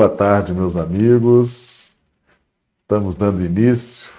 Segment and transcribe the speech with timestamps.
[0.00, 1.92] Boa tarde, meus amigos.
[2.78, 4.10] Estamos dando início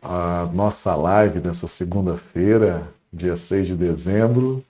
[0.00, 4.62] à nossa live dessa segunda-feira, dia 6 de dezembro.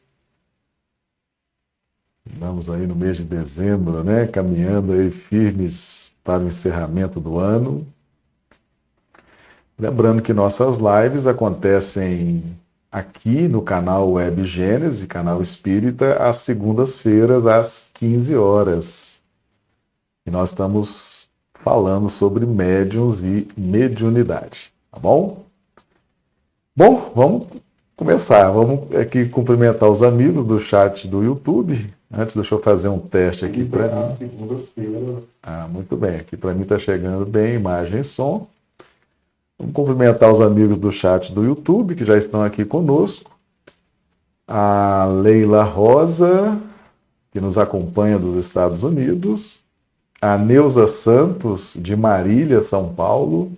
[2.24, 4.26] Estamos aí no mês de dezembro, né?
[4.26, 7.86] Caminhando aí firmes para o encerramento do ano.
[9.78, 12.42] Lembrando que nossas lives acontecem
[12.90, 19.17] aqui no canal Web Gênesis, canal Espírita, às segundas-feiras, às 15 horas.
[20.28, 21.30] E nós estamos
[21.64, 25.42] falando sobre médiums e mediunidade, tá bom?
[26.76, 27.46] Bom, vamos
[27.96, 28.50] começar.
[28.50, 31.90] Vamos aqui cumprimentar os amigos do chat do YouTube.
[32.12, 34.28] Antes, deixa eu fazer um teste aqui para mim.
[35.42, 36.16] Ah, muito bem.
[36.16, 38.46] Aqui para mim está chegando bem imagem e som.
[39.58, 43.30] Vamos cumprimentar os amigos do chat do YouTube que já estão aqui conosco.
[44.46, 46.60] A Leila Rosa,
[47.32, 49.66] que nos acompanha dos Estados Unidos
[50.20, 53.52] a Neuza Santos, de Marília, São Paulo,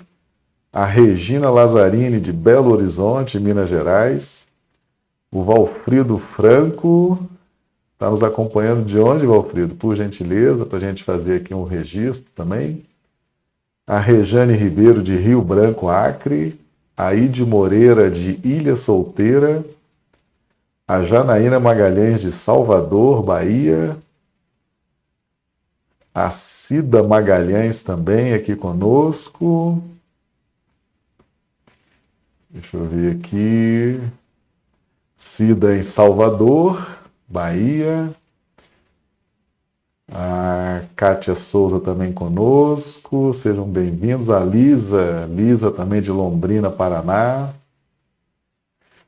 [0.72, 4.46] a Regina Lazzarini, de Belo Horizonte, Minas Gerais,
[5.32, 7.18] o Valfrido Franco,
[7.94, 9.74] está nos acompanhando de onde, Valfrido?
[9.74, 12.84] Por gentileza, para a gente fazer aqui um registro também.
[13.86, 16.60] A Rejane Ribeiro, de Rio Branco, Acre,
[16.96, 19.64] a Ide Moreira, de Ilha Solteira,
[20.86, 23.96] a Janaína Magalhães, de Salvador, Bahia,
[26.14, 29.82] a Cida Magalhães também aqui conosco.
[32.48, 34.00] Deixa eu ver aqui.
[35.16, 36.98] Cida em Salvador,
[37.28, 38.10] Bahia.
[40.12, 43.32] A Kátia Souza também conosco.
[43.32, 44.28] Sejam bem-vindos.
[44.28, 47.52] A Lisa, Lisa também de Londrina, Paraná.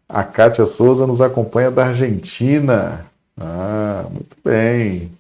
[0.08, 3.04] A Kátia Souza nos acompanha da Argentina.
[3.36, 5.10] Ah, muito bem.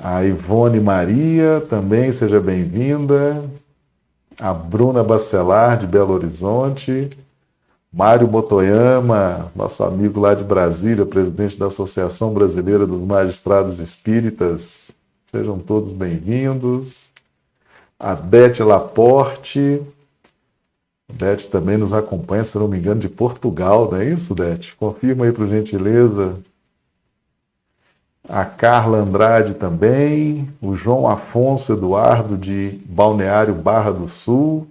[0.00, 3.44] A Ivone Maria também, seja bem-vinda.
[4.38, 7.10] A Bruna Bacelar, de Belo Horizonte.
[7.92, 14.92] Mário Motoyama, nosso amigo lá de Brasília, presidente da Associação Brasileira dos Magistrados Espíritas.
[15.26, 17.10] Sejam todos bem-vindos.
[17.98, 19.82] A Bete Laporte.
[21.08, 24.76] A também nos acompanha, se não me engano, de Portugal, não é isso, Bete?
[24.76, 26.36] Confirma aí, por gentileza
[28.28, 34.68] a Carla Andrade também, o João Afonso Eduardo de Balneário Barra do Sul,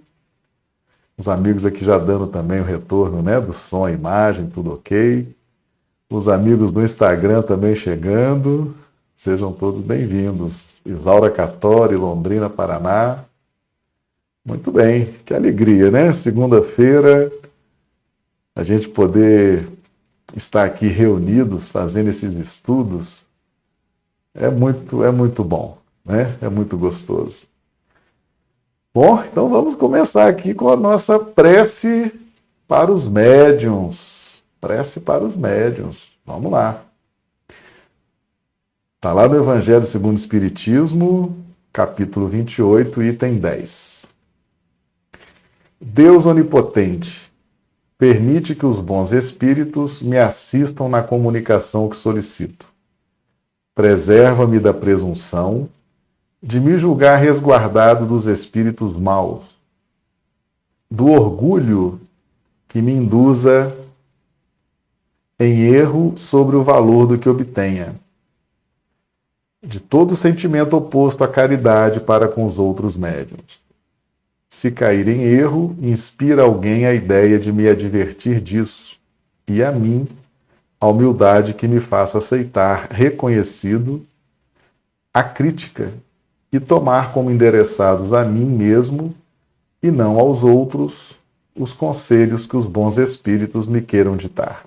[1.16, 5.26] os amigos aqui já dando também o retorno né, do som, a imagem, tudo ok.
[6.08, 8.76] Os amigos do Instagram também chegando,
[9.16, 10.80] sejam todos bem-vindos.
[10.86, 13.24] Isaura Catori, Londrina, Paraná.
[14.44, 16.12] Muito bem, que alegria, né?
[16.12, 17.32] Segunda-feira,
[18.54, 19.68] a gente poder
[20.36, 23.27] estar aqui reunidos fazendo esses estudos
[24.38, 26.36] é muito, é muito bom, né?
[26.40, 27.46] É muito gostoso.
[28.94, 32.12] Bom, então vamos começar aqui com a nossa prece
[32.68, 34.42] para os médiums.
[34.60, 36.10] Prece para os médiums.
[36.24, 36.82] Vamos lá.
[38.96, 41.36] Está lá no Evangelho segundo o Espiritismo,
[41.72, 44.06] capítulo 28, item 10.
[45.80, 47.30] Deus onipotente,
[47.96, 52.77] permite que os bons espíritos me assistam na comunicação que solicito
[53.78, 55.68] Preserva-me da presunção,
[56.42, 59.44] de me julgar resguardado dos espíritos maus,
[60.90, 62.00] do orgulho
[62.66, 63.72] que me induza
[65.38, 67.94] em erro sobre o valor do que obtenha,
[69.62, 73.60] de todo sentimento oposto à caridade para com os outros médiums.
[74.48, 78.98] Se cair em erro, inspira alguém a ideia de me advertir disso,
[79.46, 80.08] e a mim
[80.80, 84.04] a humildade que me faça aceitar reconhecido
[85.12, 85.92] a crítica
[86.52, 89.14] e tomar como endereçados a mim mesmo
[89.82, 91.16] e não aos outros
[91.54, 94.64] os conselhos que os bons espíritos me queiram ditar.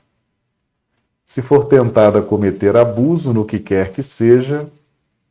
[1.25, 4.67] Se for tentado a cometer abuso no que quer que seja,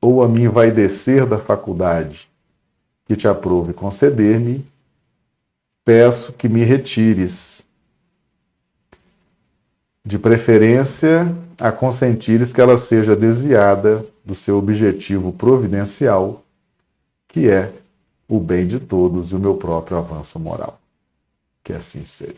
[0.00, 2.30] ou a mim vai descer da faculdade
[3.04, 4.64] que te aprove conceder-me,
[5.84, 7.64] peço que me retires
[10.10, 16.42] de preferência a consentires que ela seja desviada do seu objetivo providencial,
[17.28, 17.72] que é
[18.28, 20.80] o bem de todos e o meu próprio avanço moral.
[21.62, 22.34] Que assim seja.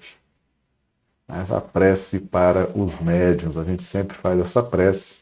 [1.27, 5.21] Essa prece para os médiuns, a gente sempre faz essa prece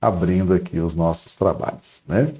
[0.00, 2.34] abrindo aqui os nossos trabalhos, né?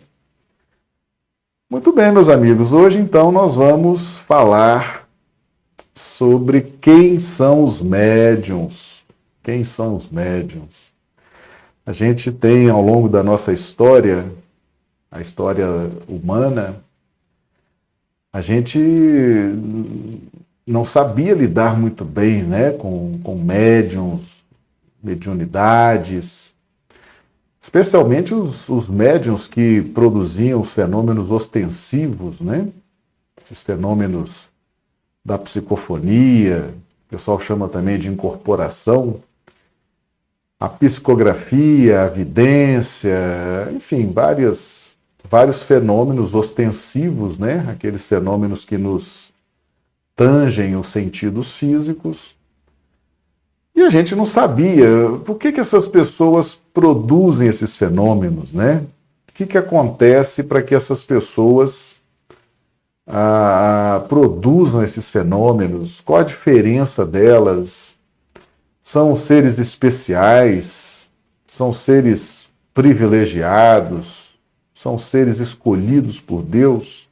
[1.70, 5.08] Muito bem, meus amigos, hoje então nós vamos falar
[5.94, 8.95] sobre quem são os médiuns
[9.46, 10.92] quem são os médiums?
[11.86, 14.26] A gente tem, ao longo da nossa história,
[15.08, 15.68] a história
[16.08, 16.82] humana,
[18.32, 18.76] a gente
[20.66, 24.42] não sabia lidar muito bem né, com, com médiums,
[25.00, 26.52] mediunidades,
[27.60, 32.66] especialmente os, os médiums que produziam os fenômenos ostensivos, né?
[33.44, 34.48] esses fenômenos
[35.24, 36.74] da psicofonia,
[37.06, 39.20] o pessoal chama também de incorporação,
[40.58, 44.96] a psicografia, a vidência, enfim, várias,
[45.28, 47.66] vários fenômenos ostensivos, né?
[47.68, 49.32] aqueles fenômenos que nos
[50.14, 52.34] tangem os sentidos físicos.
[53.74, 54.88] E a gente não sabia
[55.26, 58.82] por que, que essas pessoas produzem esses fenômenos, né?
[59.28, 61.96] O que, que acontece para que essas pessoas
[64.08, 66.00] produzam esses fenômenos?
[66.00, 67.95] Qual a diferença delas?
[68.86, 71.10] São seres especiais?
[71.44, 74.38] São seres privilegiados?
[74.72, 77.08] São seres escolhidos por Deus?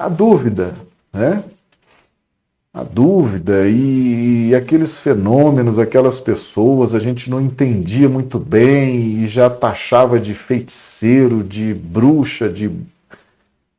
[0.00, 0.74] A dúvida,
[1.12, 1.44] né?
[2.72, 9.28] A dúvida e, e aqueles fenômenos, aquelas pessoas, a gente não entendia muito bem e
[9.28, 12.70] já taxava de feiticeiro, de bruxa, de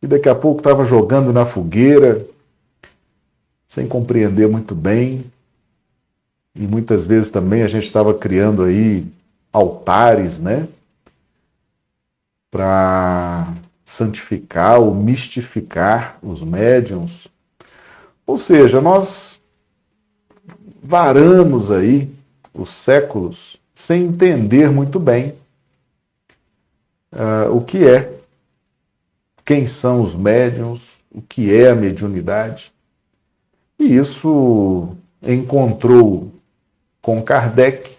[0.04, 2.24] e daqui a pouco estava jogando na fogueira,
[3.68, 5.26] sem compreender muito bem.
[6.60, 9.08] E muitas vezes também a gente estava criando aí
[9.50, 10.68] altares, né?
[12.52, 13.54] Para
[13.86, 17.30] santificar ou mistificar os médiums.
[18.28, 19.42] Ou seja, nós
[20.84, 22.12] varamos aí
[22.54, 25.36] os séculos sem entender muito bem
[27.14, 28.20] uh, o que é
[29.46, 32.74] quem são os médiums, o que é a mediunidade.
[33.80, 34.90] E isso
[35.24, 36.34] encontrou
[37.10, 37.98] com Kardec,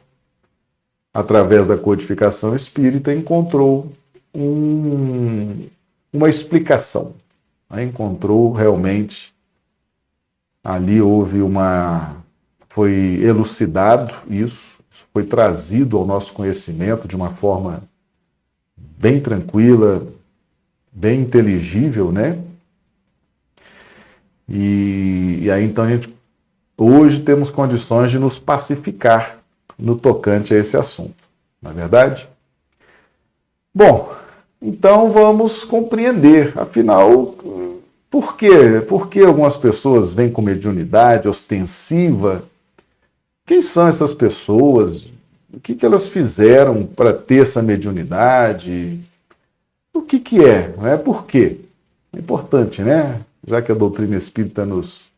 [1.13, 3.91] através da codificação espírita, encontrou
[4.33, 5.67] um,
[6.13, 7.15] uma explicação.
[7.69, 7.83] Né?
[7.83, 9.35] Encontrou realmente,
[10.63, 12.19] ali houve uma.
[12.69, 17.83] Foi elucidado isso, isso foi trazido ao nosso conhecimento de uma forma
[18.77, 20.07] bem tranquila,
[20.93, 22.39] bem inteligível, né?
[24.49, 26.15] E, e, aí então a gente
[26.85, 29.39] hoje temos condições de nos pacificar
[29.79, 31.15] no tocante a esse assunto,
[31.61, 32.29] não é verdade?
[33.75, 34.13] Bom,
[34.61, 37.35] então vamos compreender, afinal,
[38.11, 38.81] por quê?
[38.89, 42.43] Por que algumas pessoas vêm com mediunidade ostensiva?
[43.47, 45.07] Quem são essas pessoas?
[45.53, 49.01] O que, que elas fizeram para ter essa mediunidade?
[49.95, 50.75] O que, que é?
[50.85, 51.59] É por quê?
[52.13, 53.21] É importante, né?
[53.47, 55.10] Já que a doutrina espírita nos,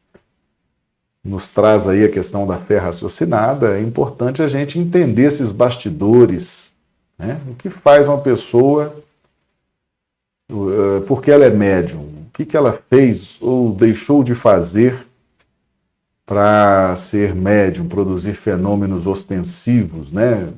[1.24, 6.72] nos traz aí a questão da fé raciocinada, é importante a gente entender esses bastidores.
[7.16, 7.40] Né?
[7.48, 8.94] O que faz uma pessoa,
[10.50, 15.06] uh, porque ela é médium, o que, que ela fez ou deixou de fazer
[16.26, 20.48] para ser médium, produzir fenômenos ostensivos, né?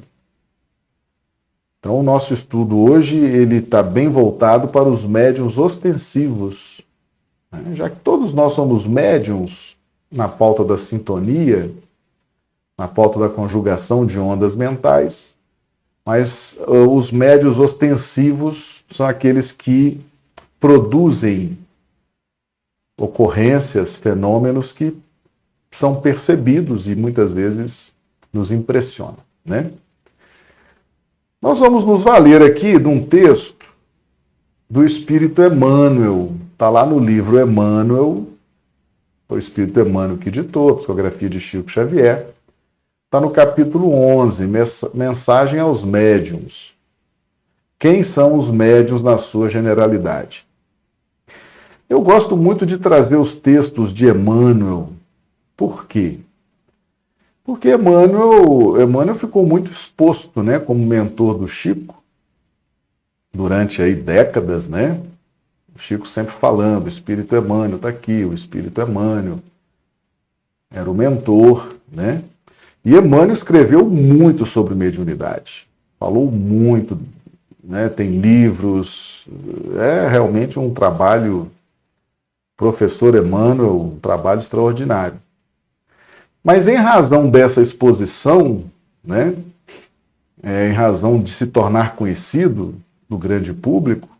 [1.80, 6.80] Então, o nosso estudo hoje ele está bem voltado para os médiums ostensivos,
[7.52, 7.74] né?
[7.74, 9.73] já que todos nós somos médiums
[10.14, 11.70] na pauta da sintonia,
[12.78, 15.34] na pauta da conjugação de ondas mentais,
[16.06, 20.00] mas uh, os médios ostensivos são aqueles que
[20.60, 21.58] produzem
[22.96, 24.96] ocorrências, fenômenos que
[25.70, 27.92] são percebidos e muitas vezes
[28.32, 29.72] nos impressionam, né?
[31.42, 33.66] Nós vamos nos valer aqui de um texto
[34.70, 36.32] do Espírito Emmanuel.
[36.52, 38.26] Está lá no livro Emmanuel,
[39.28, 42.28] o Espírito Emmanuel que ditou, a psicografia de Chico Xavier.
[43.06, 44.46] Está no capítulo 11,
[44.92, 46.74] Mensagem aos Médiuns.
[47.78, 50.46] Quem são os médiuns na sua generalidade?
[51.88, 54.90] Eu gosto muito de trazer os textos de Emmanuel.
[55.56, 56.18] Por quê?
[57.44, 62.02] Porque Emmanuel, Emmanuel ficou muito exposto, né, como mentor do Chico,
[63.32, 64.98] durante aí décadas, né?
[65.74, 69.40] O Chico sempre falando, o Espírito Emmanuel está aqui, o Espírito Emmanuel
[70.70, 72.22] era o mentor, né?
[72.84, 75.66] E Emmanuel escreveu muito sobre mediunidade,
[75.98, 76.98] falou muito,
[77.62, 77.88] né?
[77.88, 79.26] Tem livros,
[79.78, 81.50] é realmente um trabalho,
[82.56, 85.18] professor Emmanuel, um trabalho extraordinário.
[86.42, 88.64] Mas em razão dessa exposição,
[89.02, 89.34] né,
[90.42, 92.74] é, em razão de se tornar conhecido
[93.08, 94.13] no grande público,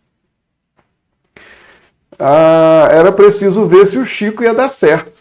[2.19, 5.21] ah, era preciso ver se o Chico ia dar certo.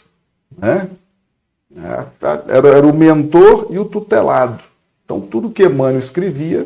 [0.57, 0.87] Né?
[1.75, 4.63] Era, era o mentor e o tutelado.
[5.03, 6.65] Então, tudo que Emmanuel escrevia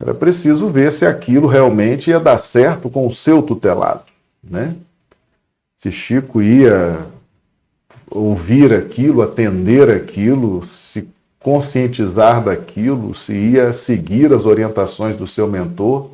[0.00, 4.02] Era preciso ver se aquilo realmente ia dar certo com o seu tutelado,
[4.42, 4.74] né?
[5.76, 7.06] Se Chico ia
[8.10, 11.08] ouvir aquilo, atender aquilo, se
[11.40, 16.10] conscientizar daquilo, se ia seguir as orientações do seu mentor.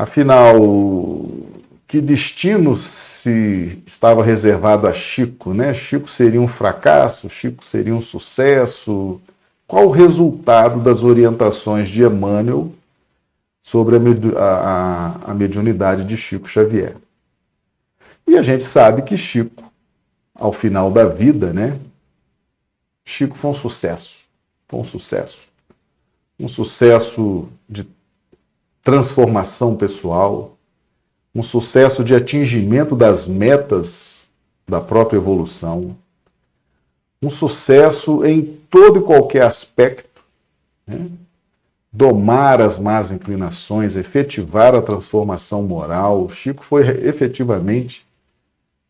[0.00, 0.56] Afinal,
[1.86, 5.74] que destino se estava reservado a Chico, né?
[5.74, 9.20] Chico seria um fracasso, Chico seria um sucesso.
[9.66, 12.72] Qual o resultado das orientações de Emmanuel
[13.60, 14.00] sobre a,
[14.38, 16.96] a, a mediunidade de Chico Xavier?
[18.26, 19.70] E a gente sabe que Chico,
[20.34, 21.78] ao final da vida, né?
[23.04, 24.30] Chico foi um sucesso.
[24.66, 25.46] Foi um sucesso.
[26.38, 27.86] Um sucesso de
[28.82, 30.56] transformação pessoal,
[31.34, 34.28] um sucesso de atingimento das metas
[34.66, 35.96] da própria evolução,
[37.22, 40.22] um sucesso em todo e qualquer aspecto,
[40.86, 41.08] né?
[41.92, 46.28] domar as más inclinações, efetivar a transformação moral.
[46.30, 48.06] Chico foi efetivamente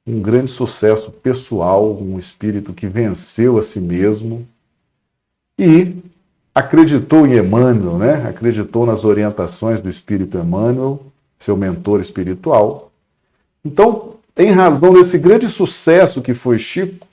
[0.06, 4.46] um grande sucesso pessoal, um espírito que venceu a si mesmo
[5.58, 5.94] e
[6.60, 8.28] acreditou em Emmanuel, né?
[8.28, 11.00] acreditou nas orientações do Espírito Emmanuel,
[11.38, 12.90] seu mentor espiritual.
[13.64, 17.06] Então, em razão desse grande sucesso que foi Chico,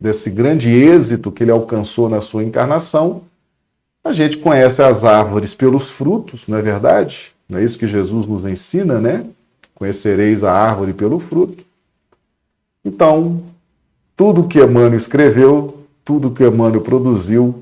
[0.00, 3.22] desse grande êxito que ele alcançou na sua encarnação,
[4.04, 7.32] a gente conhece as árvores pelos frutos, não é verdade?
[7.48, 9.24] Não é isso que Jesus nos ensina, né?
[9.74, 11.64] Conhecereis a árvore pelo fruto.
[12.84, 13.42] Então,
[14.16, 17.61] tudo que Emmanuel escreveu, tudo que Emmanuel produziu,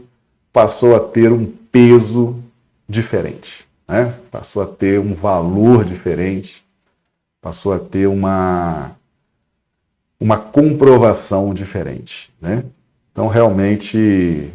[0.53, 2.37] passou a ter um peso
[2.89, 4.15] diferente, né?
[4.31, 6.65] passou a ter um valor diferente,
[7.41, 8.93] passou a ter uma,
[10.19, 12.33] uma comprovação diferente.
[12.41, 12.65] Né?
[13.13, 14.51] Então, realmente,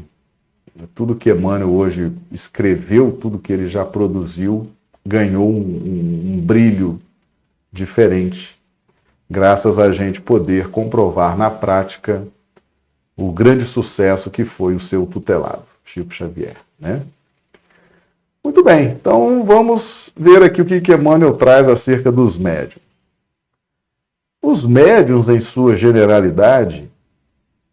[0.94, 4.68] tudo que Emmanuel hoje escreveu, tudo que ele já produziu,
[5.06, 7.00] ganhou um, um, um brilho
[7.72, 8.56] diferente
[9.30, 12.26] graças a gente poder comprovar na prática
[13.18, 16.58] o grande sucesso que foi o seu tutelado, Chico Xavier.
[16.80, 17.02] Né?
[18.44, 22.84] Muito bem, então vamos ver aqui o que, que Emmanuel traz acerca dos médiums.
[24.42, 26.90] Os médiums, em sua generalidade,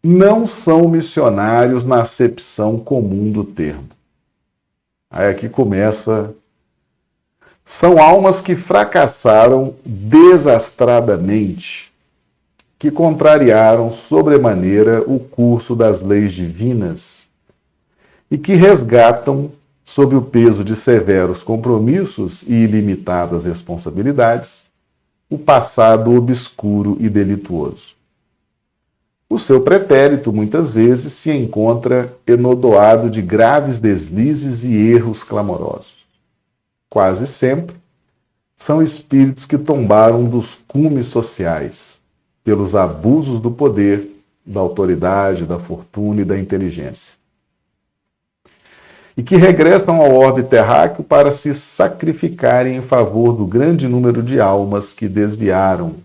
[0.01, 3.89] não são missionários na acepção comum do termo.
[5.11, 6.33] Aí aqui começa
[7.65, 11.93] são almas que fracassaram desastradamente,
[12.77, 17.23] que contrariaram sobremaneira o curso das leis divinas
[18.33, 19.49] e que resgatam,
[19.85, 24.65] sob o peso de severos compromissos e ilimitadas responsabilidades,
[25.29, 27.93] o passado obscuro e delituoso.
[29.29, 36.03] O seu pretérito, muitas vezes, se encontra enodoado de graves deslizes e erros clamorosos
[36.93, 37.75] quase sempre,
[38.55, 41.99] são espíritos que tombaram dos cumes sociais
[42.43, 44.11] pelos abusos do poder,
[44.45, 47.15] da autoridade, da fortuna e da inteligência.
[49.15, 54.39] E que regressam ao orbe terráqueo para se sacrificarem em favor do grande número de
[54.39, 55.95] almas que desviaram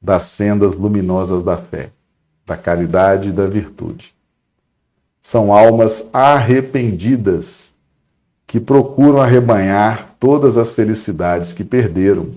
[0.00, 1.90] das sendas luminosas da fé,
[2.46, 4.14] da caridade e da virtude.
[5.20, 7.74] São almas arrependidas
[8.46, 12.30] que procuram arrebanhar todas as felicidades que perderam,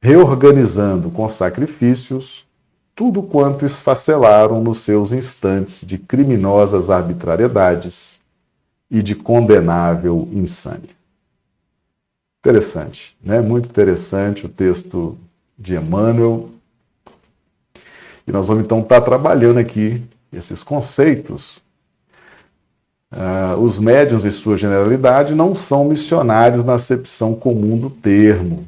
[0.00, 2.46] reorganizando com sacrifícios
[2.94, 8.18] tudo quanto esfacelaram nos seus instantes de criminosas arbitrariedades
[8.90, 10.96] e de condenável insânia.
[12.40, 13.40] Interessante, né?
[13.40, 15.18] Muito interessante o texto
[15.58, 16.50] de Emmanuel.
[18.26, 21.62] E nós vamos então estar trabalhando aqui esses conceitos
[23.10, 28.66] Uh, os médiuns, em sua generalidade, não são missionários na acepção comum do termo.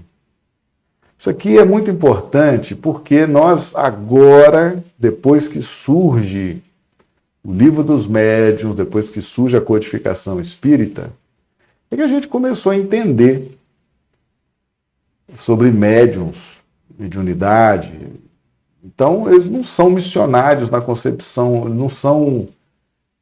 [1.19, 6.63] Isso aqui é muito importante porque nós, agora, depois que surge
[7.43, 11.13] o livro dos médiuns, depois que surge a codificação espírita,
[11.91, 13.59] é que a gente começou a entender
[15.35, 16.59] sobre médiuns,
[16.99, 17.93] mediunidade.
[18.85, 22.49] Então, eles não são missionários na concepção, não são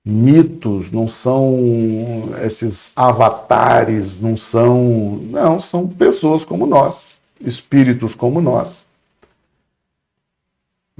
[0.04, 5.20] mitos, não são esses avatares, não são.
[5.30, 8.87] Não, são pessoas como nós, espíritos como nós.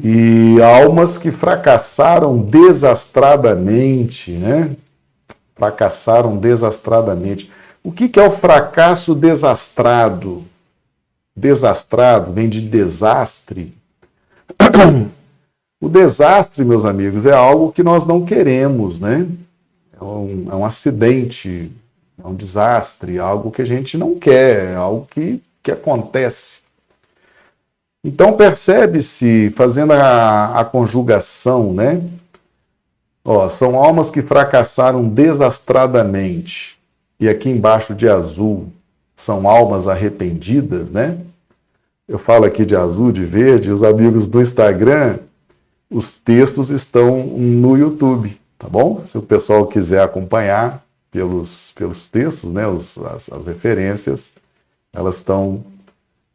[0.00, 4.76] E almas que fracassaram desastradamente, né?
[5.56, 7.50] Fracassaram desastradamente.
[7.82, 10.44] O que, que é o fracasso desastrado?
[11.34, 13.74] Desastrado vem de desastre.
[15.80, 19.24] O desastre, meus amigos, é algo que nós não queremos, né?
[19.92, 21.70] É um, é um acidente,
[22.20, 26.62] é um desastre, algo que a gente não quer, algo que, que acontece.
[28.04, 32.02] Então percebe-se, fazendo a, a conjugação, né?
[33.24, 36.78] Ó, são almas que fracassaram desastradamente.
[37.20, 38.68] E aqui embaixo de azul
[39.16, 41.18] são almas arrependidas, né?
[42.06, 45.18] Eu falo aqui de azul, de verde, os amigos do Instagram,
[45.90, 49.02] os textos estão no YouTube, tá bom?
[49.04, 54.32] Se o pessoal quiser acompanhar pelos, pelos textos, né, os, as, as referências,
[54.92, 55.64] elas estão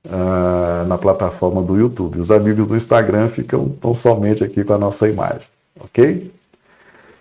[0.06, 2.20] uh, na plataforma do YouTube.
[2.20, 5.48] Os amigos do Instagram ficam tão somente aqui com a nossa imagem,
[5.80, 6.32] ok?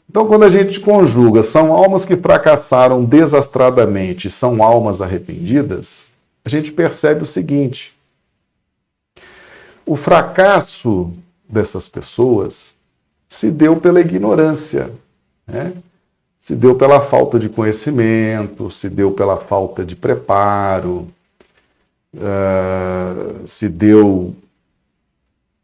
[0.09, 6.11] Então, quando a gente conjuga são almas que fracassaram desastradamente, são almas arrependidas,
[6.45, 7.97] a gente percebe o seguinte:
[9.87, 11.11] o fracasso
[11.49, 12.75] dessas pessoas
[13.29, 14.91] se deu pela ignorância,
[15.47, 15.73] né?
[16.39, 21.07] se deu pela falta de conhecimento, se deu pela falta de preparo,
[22.15, 24.35] uh, se deu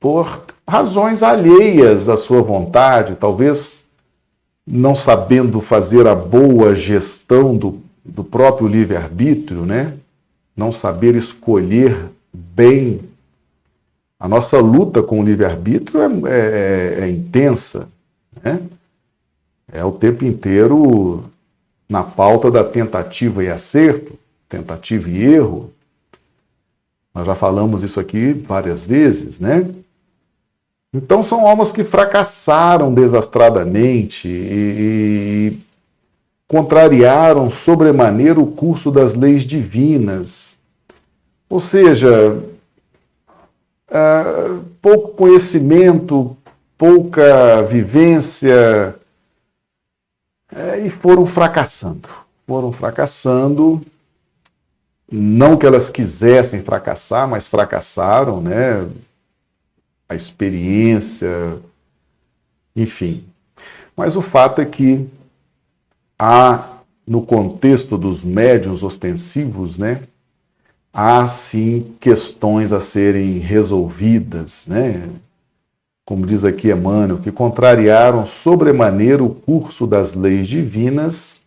[0.01, 3.85] por razões alheias à sua vontade, talvez
[4.67, 9.95] não sabendo fazer a boa gestão do, do próprio livre-arbítrio, né?
[10.55, 11.97] não saber escolher
[12.33, 13.01] bem.
[14.21, 17.89] A nossa luta com o livre-arbítrio é, é, é, intensa.
[18.43, 18.61] Né?
[19.73, 21.25] É o tempo inteiro
[21.89, 25.73] na pauta da tentativa e acerto, tentativa e erro.
[27.19, 29.67] Nós já falamos isso aqui várias vezes, né?
[30.95, 35.59] Então são almas que fracassaram desastradamente e, e
[36.47, 40.57] contrariaram sobremaneira o curso das leis divinas.
[41.51, 42.39] Ou seja,
[43.91, 46.37] uh, pouco conhecimento,
[46.79, 48.95] pouca vivência,
[50.53, 52.09] uh, e foram fracassando.
[52.47, 53.83] Foram fracassando,
[55.11, 58.87] não que elas quisessem fracassar, mas fracassaram, né?
[60.09, 61.59] a experiência,
[62.75, 63.25] enfim.
[63.95, 65.07] Mas o fato é que
[66.19, 70.03] há, no contexto dos médiuns ostensivos, né,
[70.93, 75.09] há sim questões a serem resolvidas, né?
[76.07, 81.43] Como diz aqui Emmanuel, que contrariaram sobremaneira o curso das leis divinas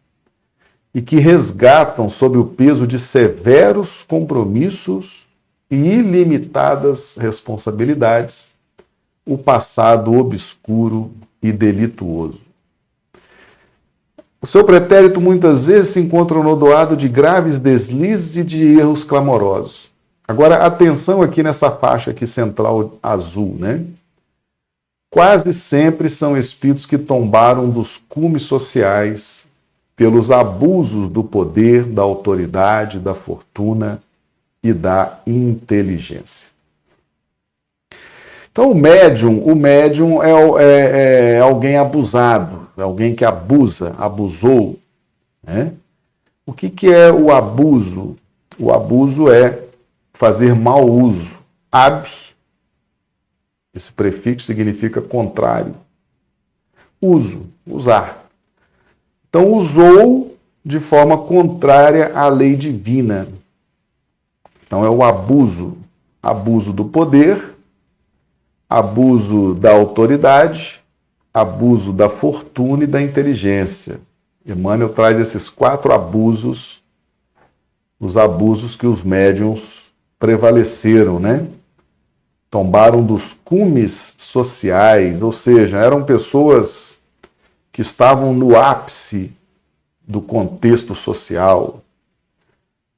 [0.94, 5.26] e que resgatam sob o peso de severos compromissos
[5.70, 8.52] e ilimitadas responsabilidades
[9.26, 12.40] o passado obscuro e delituoso.
[14.42, 19.92] O seu pretérito muitas vezes se encontra nodoado de graves deslizes e de erros clamorosos.
[20.28, 23.86] Agora, atenção aqui nessa faixa aqui central azul, né?
[25.14, 29.41] Quase sempre são espíritos que tombaram dos cumes sociais
[30.02, 34.02] pelos abusos do poder, da autoridade, da fortuna
[34.64, 36.48] e da inteligência.
[38.52, 40.32] Então, o médium, o médium é,
[40.64, 44.80] é, é alguém abusado, é alguém que abusa, abusou.
[45.44, 45.72] Né?
[46.48, 48.16] O que, que é o abuso?
[48.58, 49.60] O abuso é
[50.16, 51.38] fazer mau uso.
[51.72, 52.10] Ab,
[53.72, 55.76] esse prefixo significa contrário.
[57.00, 58.21] Uso, usar.
[59.32, 63.30] Então, usou de forma contrária à lei divina.
[64.68, 65.78] Então, é o abuso.
[66.22, 67.56] Abuso do poder,
[68.70, 70.82] abuso da autoridade,
[71.34, 74.02] abuso da fortuna e da inteligência.
[74.46, 76.84] Emmanuel traz esses quatro abusos,
[78.00, 81.48] os abusos que os médiums prevaleceram, né?
[82.50, 86.91] Tombaram dos cumes sociais, ou seja, eram pessoas
[87.72, 89.32] que estavam no ápice
[90.06, 91.82] do contexto social,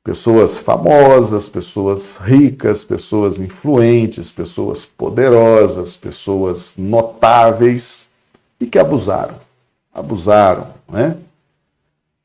[0.04, 8.10] pessoas famosas, pessoas ricas, pessoas influentes, pessoas poderosas, pessoas notáveis
[8.60, 9.36] e que abusaram.
[9.94, 11.18] Abusaram, né?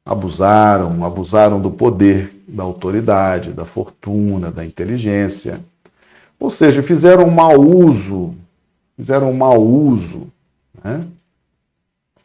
[0.05, 5.61] Abusaram, abusaram do poder, da autoridade, da fortuna, da inteligência.
[6.41, 8.35] Ou seja, fizeram um mau uso,
[8.97, 10.29] fizeram um mau uso,
[10.83, 11.05] né?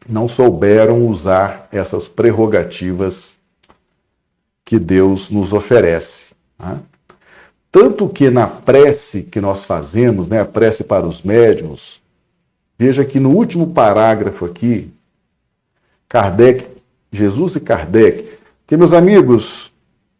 [0.08, 3.38] Não souberam usar essas prerrogativas
[4.64, 6.34] que Deus nos oferece.
[6.58, 6.78] Né?
[7.70, 12.00] Tanto que na prece que nós fazemos, né, a prece para os médiums,
[12.78, 14.90] veja que no último parágrafo aqui,
[16.08, 16.66] Kardec,
[17.10, 18.30] Jesus e Kardec,
[18.66, 19.72] que meus amigos,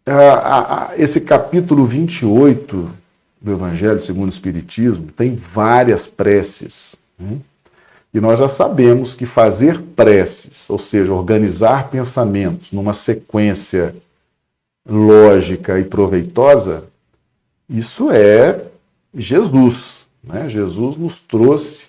[0.04, 2.90] a, a, esse capítulo 28
[3.40, 6.96] do Evangelho segundo o Espiritismo tem várias preces.
[7.18, 7.38] Né?
[8.14, 13.92] E nós já sabemos que fazer preces, ou seja, organizar pensamentos numa sequência
[14.88, 16.84] lógica e proveitosa,
[17.68, 18.66] isso é
[19.12, 20.06] Jesus.
[20.22, 20.48] Né?
[20.48, 21.88] Jesus nos trouxe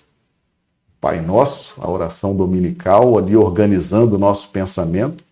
[1.00, 5.22] Pai Nosso, a oração dominical, ali organizando o nosso pensamento.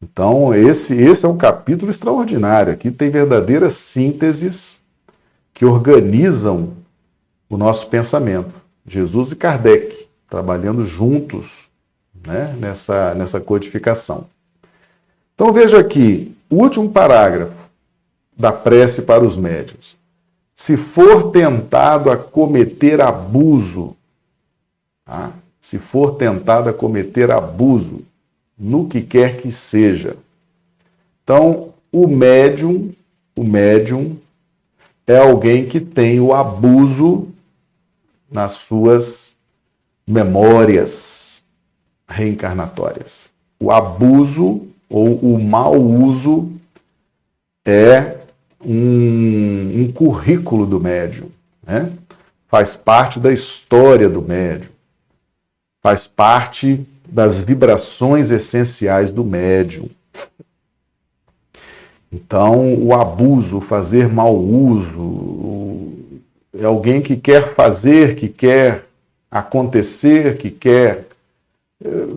[0.00, 2.72] Então, esse, esse é um capítulo extraordinário.
[2.72, 4.80] Aqui tem verdadeiras sínteses
[5.52, 6.70] que organizam
[7.50, 8.61] o nosso pensamento.
[8.86, 11.70] Jesus e Kardec, trabalhando juntos
[12.26, 14.26] né, nessa, nessa codificação.
[15.34, 17.54] Então, veja aqui, o último parágrafo
[18.36, 19.96] da prece para os médios.
[20.54, 23.96] Se for tentado a cometer abuso,
[25.04, 25.32] tá?
[25.60, 28.00] se for tentado a cometer abuso,
[28.58, 30.16] no que quer que seja.
[31.24, 32.92] Então, o médium,
[33.34, 34.16] o médium
[35.06, 37.28] é alguém que tem o abuso
[38.32, 39.36] nas suas
[40.06, 41.44] memórias
[42.08, 43.30] reencarnatórias.
[43.60, 46.50] O abuso ou o mau uso
[47.64, 48.18] é
[48.64, 51.28] um, um currículo do médium,
[51.66, 51.92] né?
[52.48, 54.70] faz parte da história do médium,
[55.80, 59.88] faz parte das vibrações essenciais do médium.
[62.12, 65.92] Então, o abuso, fazer mau uso,
[66.54, 68.84] é alguém que quer fazer, que quer
[69.30, 71.06] acontecer, que quer,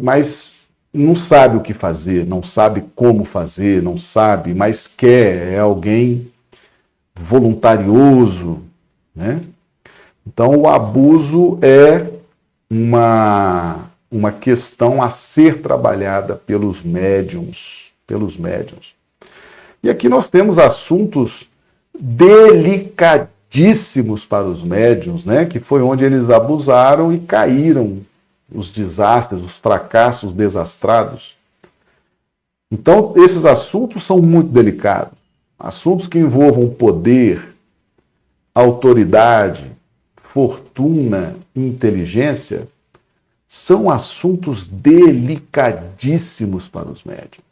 [0.01, 5.59] mas não sabe o que fazer, não sabe como fazer, não sabe, mas quer, é
[5.59, 6.31] alguém
[7.15, 8.61] voluntarioso,
[9.15, 9.41] né?
[10.27, 12.07] Então, o abuso é
[12.69, 18.95] uma, uma questão a ser trabalhada pelos médiums, pelos médiums.
[19.83, 21.47] E aqui nós temos assuntos
[23.55, 25.45] delicadíssimos para os médiums, né?
[25.45, 28.01] que foi onde eles abusaram e caíram
[28.53, 31.35] os desastres, os fracassos desastrados.
[32.71, 35.17] Então, esses assuntos são muito delicados.
[35.57, 37.55] Assuntos que envolvam poder,
[38.53, 39.71] autoridade,
[40.33, 42.67] fortuna, inteligência,
[43.47, 47.45] são assuntos delicadíssimos para os médiums.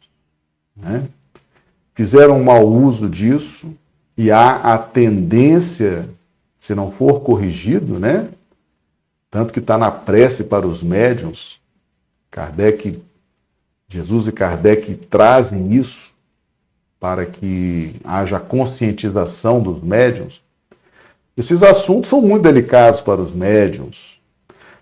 [0.76, 1.04] Né?
[1.94, 3.68] fizeram mau uso disso
[4.16, 6.08] e há a tendência,
[6.58, 8.28] se não for corrigido, né?
[9.30, 11.60] Tanto que está na prece para os médiums,
[12.30, 13.02] Kardec,
[13.88, 16.14] Jesus e Kardec trazem isso
[17.00, 20.42] para que haja conscientização dos médiums.
[21.36, 24.18] Esses assuntos são muito delicados para os médiums.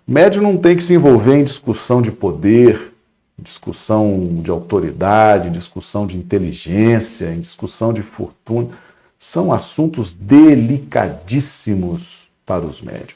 [0.07, 2.93] O médium não tem que se envolver em discussão de poder,
[3.37, 8.69] discussão de autoridade, discussão de inteligência, discussão de fortuna,
[9.17, 13.15] são assuntos delicadíssimos para os médiums,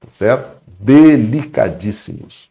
[0.00, 0.60] tá certo?
[0.78, 2.50] Delicadíssimos.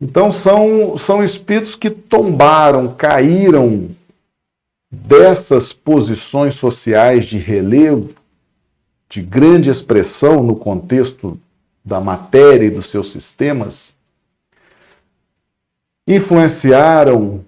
[0.00, 3.90] Então são, são espíritos que tombaram, caíram
[4.90, 8.14] dessas posições sociais de relevo,
[9.08, 11.38] de grande expressão no contexto
[11.84, 13.94] da matéria e dos seus sistemas,
[16.06, 17.44] influenciaram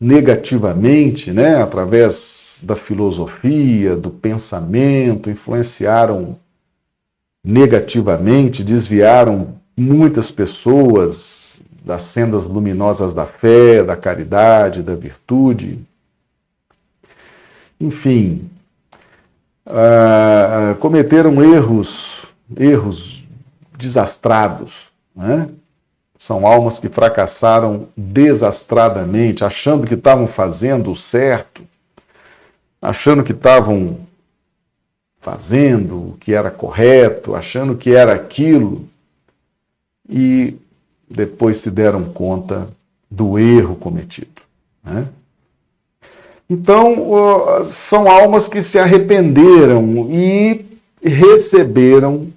[0.00, 6.36] negativamente, né, através da filosofia, do pensamento, influenciaram
[7.44, 15.80] negativamente, desviaram muitas pessoas das sendas luminosas da fé, da caridade, da virtude.
[17.80, 18.50] Enfim,
[19.66, 23.24] uh, cometeram erros, erros
[23.76, 25.48] desastrados, né?
[26.18, 31.62] São almas que fracassaram desastradamente, achando que estavam fazendo o certo,
[32.82, 33.98] achando que estavam
[35.20, 38.88] fazendo o que era correto, achando que era aquilo,
[40.08, 40.56] e
[41.08, 42.68] depois se deram conta
[43.10, 44.42] do erro cometido.
[44.82, 45.06] Né?
[46.50, 50.64] Então, são almas que se arrependeram e
[51.02, 52.32] receberam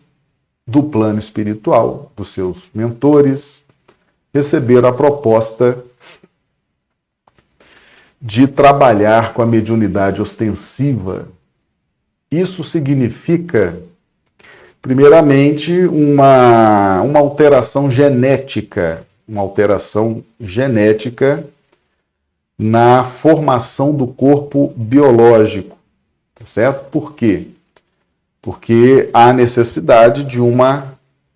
[0.68, 3.61] do plano espiritual, dos seus mentores,
[4.34, 5.78] receberam a proposta
[8.22, 11.28] de trabalhar com a mediunidade ostensiva.
[12.30, 13.78] Isso significa,
[14.82, 21.44] primeiramente, uma, uma alteração genética, uma alteração genética
[22.58, 25.76] na formação do corpo biológico,
[26.36, 26.92] tá certo?
[26.92, 27.48] Por quê?
[28.40, 30.91] Porque há necessidade de uma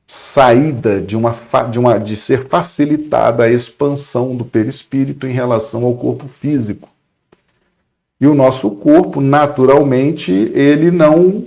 [0.06, 1.36] saída de uma,
[1.72, 6.89] de uma de ser facilitada a expansão do perispírito em relação ao corpo físico.
[8.22, 11.45] E o nosso corpo, naturalmente, ele não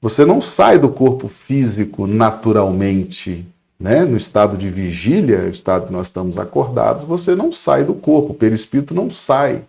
[0.00, 3.46] você não sai do corpo físico naturalmente.
[3.78, 7.94] né, no estado de vigília, o estado que nós estamos acordados, você não sai do
[7.94, 9.64] corpo, o perispírito não sai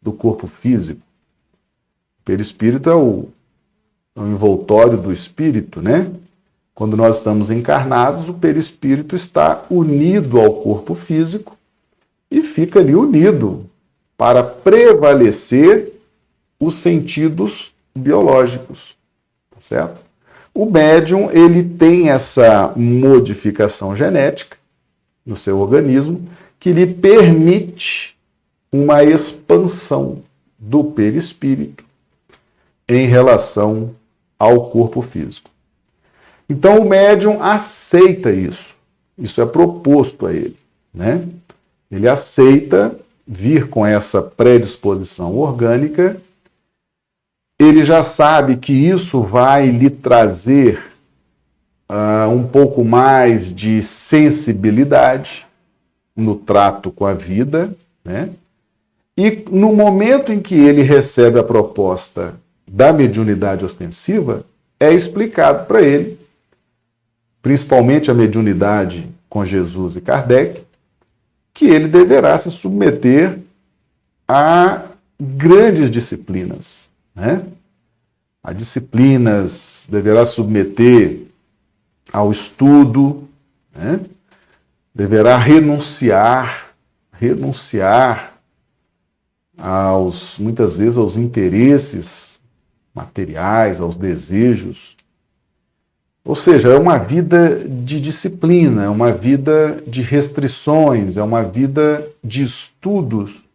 [0.00, 1.00] do corpo físico.
[2.20, 3.28] O perispírito é o,
[4.14, 6.08] é o envoltório do espírito, né?
[6.78, 11.58] Quando nós estamos encarnados, o perispírito está unido ao corpo físico
[12.30, 13.68] e fica ali unido
[14.16, 15.92] para prevalecer
[16.60, 18.96] os sentidos biológicos,
[19.50, 19.98] tá certo?
[20.54, 24.56] O médium, ele tem essa modificação genética
[25.26, 26.28] no seu organismo
[26.60, 28.16] que lhe permite
[28.70, 30.22] uma expansão
[30.56, 31.82] do perispírito
[32.88, 33.96] em relação
[34.38, 35.47] ao corpo físico.
[36.48, 38.76] Então o médium aceita isso.
[39.18, 40.56] Isso é proposto a ele,
[40.94, 41.24] né?
[41.90, 42.96] Ele aceita
[43.26, 46.16] vir com essa predisposição orgânica
[47.58, 50.80] ele já sabe que isso vai lhe trazer
[51.90, 55.44] uh, um pouco mais de sensibilidade
[56.14, 57.74] no trato com a vida,
[58.04, 58.30] né?
[59.16, 62.34] E no momento em que ele recebe a proposta
[62.64, 64.44] da mediunidade ostensiva,
[64.78, 66.16] é explicado para ele,
[67.42, 70.64] principalmente a mediunidade com Jesus e Kardec,
[71.52, 73.38] que ele deverá se submeter
[74.26, 74.84] a
[75.20, 77.42] grandes disciplinas, né?
[78.42, 81.22] A disciplinas deverá submeter
[82.12, 83.28] ao estudo,
[83.74, 84.00] né?
[84.94, 86.74] deverá renunciar,
[87.12, 88.38] renunciar
[89.56, 92.40] aos muitas vezes aos interesses
[92.94, 94.96] materiais, aos desejos.
[96.24, 102.06] Ou seja, é uma vida de disciplina, é uma vida de restrições, é uma vida
[102.22, 103.48] de estudos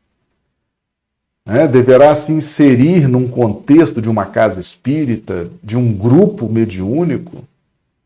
[1.46, 7.44] né, deverá se inserir num contexto de uma casa espírita, de um grupo mediúnico,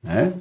[0.02, 0.34] né?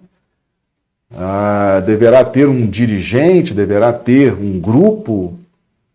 [1.10, 5.38] Ah, deverá ter um dirigente, deverá ter um grupo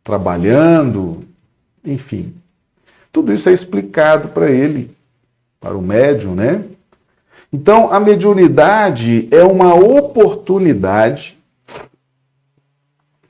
[0.04, 1.24] trabalhando,
[1.84, 2.34] enfim.
[3.12, 4.90] Tudo isso é explicado para ele,
[5.60, 6.64] para o médium, né?
[7.54, 11.38] Então, a mediunidade é uma oportunidade,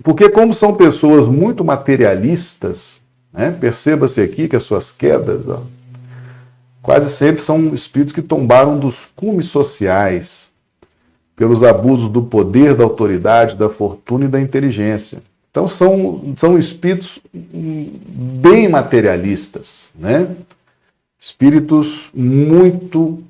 [0.04, 3.02] porque, como são pessoas muito materialistas,
[3.34, 3.52] né?
[3.52, 5.64] Perceba-se aqui que as suas quedas ó,
[6.82, 10.52] quase sempre são espíritos que tombaram dos cumes sociais,
[11.36, 15.24] pelos abusos do poder, da autoridade, da fortuna e da inteligência.
[15.50, 20.28] Então são, são espíritos bem materialistas, né?
[21.20, 23.24] espíritos muito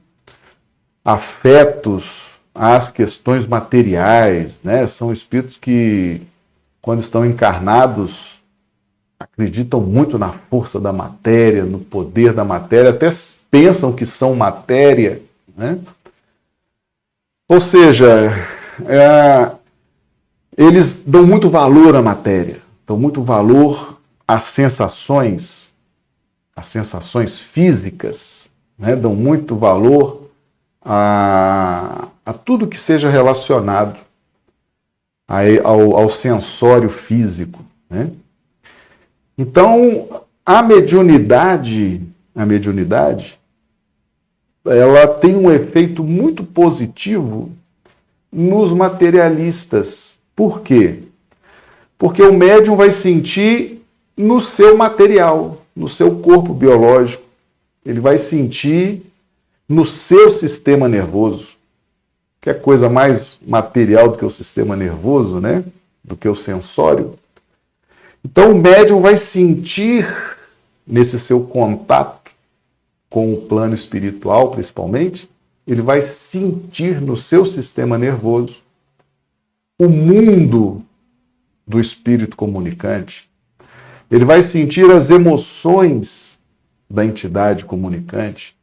[1.03, 4.85] afetos às questões materiais, né?
[4.85, 6.21] são espíritos que,
[6.81, 8.41] quando estão encarnados,
[9.19, 13.09] acreditam muito na força da matéria, no poder da matéria, até
[13.49, 15.21] pensam que são matéria.
[15.55, 15.79] Né?
[17.47, 18.31] Ou seja,
[18.85, 19.51] é,
[20.57, 25.73] eles dão muito valor à matéria, dão muito valor às sensações,
[26.55, 28.95] às sensações físicas, né?
[28.95, 30.20] dão muito valor
[30.83, 33.99] a, a tudo que seja relacionado
[35.63, 37.63] ao, ao sensório físico.
[37.89, 38.09] Né?
[39.37, 42.01] Então, a mediunidade,
[42.35, 43.39] a mediunidade,
[44.65, 47.51] ela tem um efeito muito positivo
[48.31, 50.19] nos materialistas.
[50.35, 51.03] Por quê?
[51.97, 53.83] Porque o médium vai sentir
[54.15, 57.23] no seu material, no seu corpo biológico,
[57.85, 59.10] ele vai sentir
[59.71, 61.51] no seu sistema nervoso.
[62.41, 65.63] Que é coisa mais material do que o sistema nervoso, né?
[66.03, 67.17] Do que o sensório.
[68.23, 70.07] Então o médium vai sentir
[70.85, 72.31] nesse seu contato
[73.09, 75.29] com o plano espiritual, principalmente,
[75.65, 78.61] ele vai sentir no seu sistema nervoso
[79.79, 80.83] o mundo
[81.65, 83.29] do espírito comunicante.
[84.09, 86.37] Ele vai sentir as emoções
[86.89, 88.55] da entidade comunicante.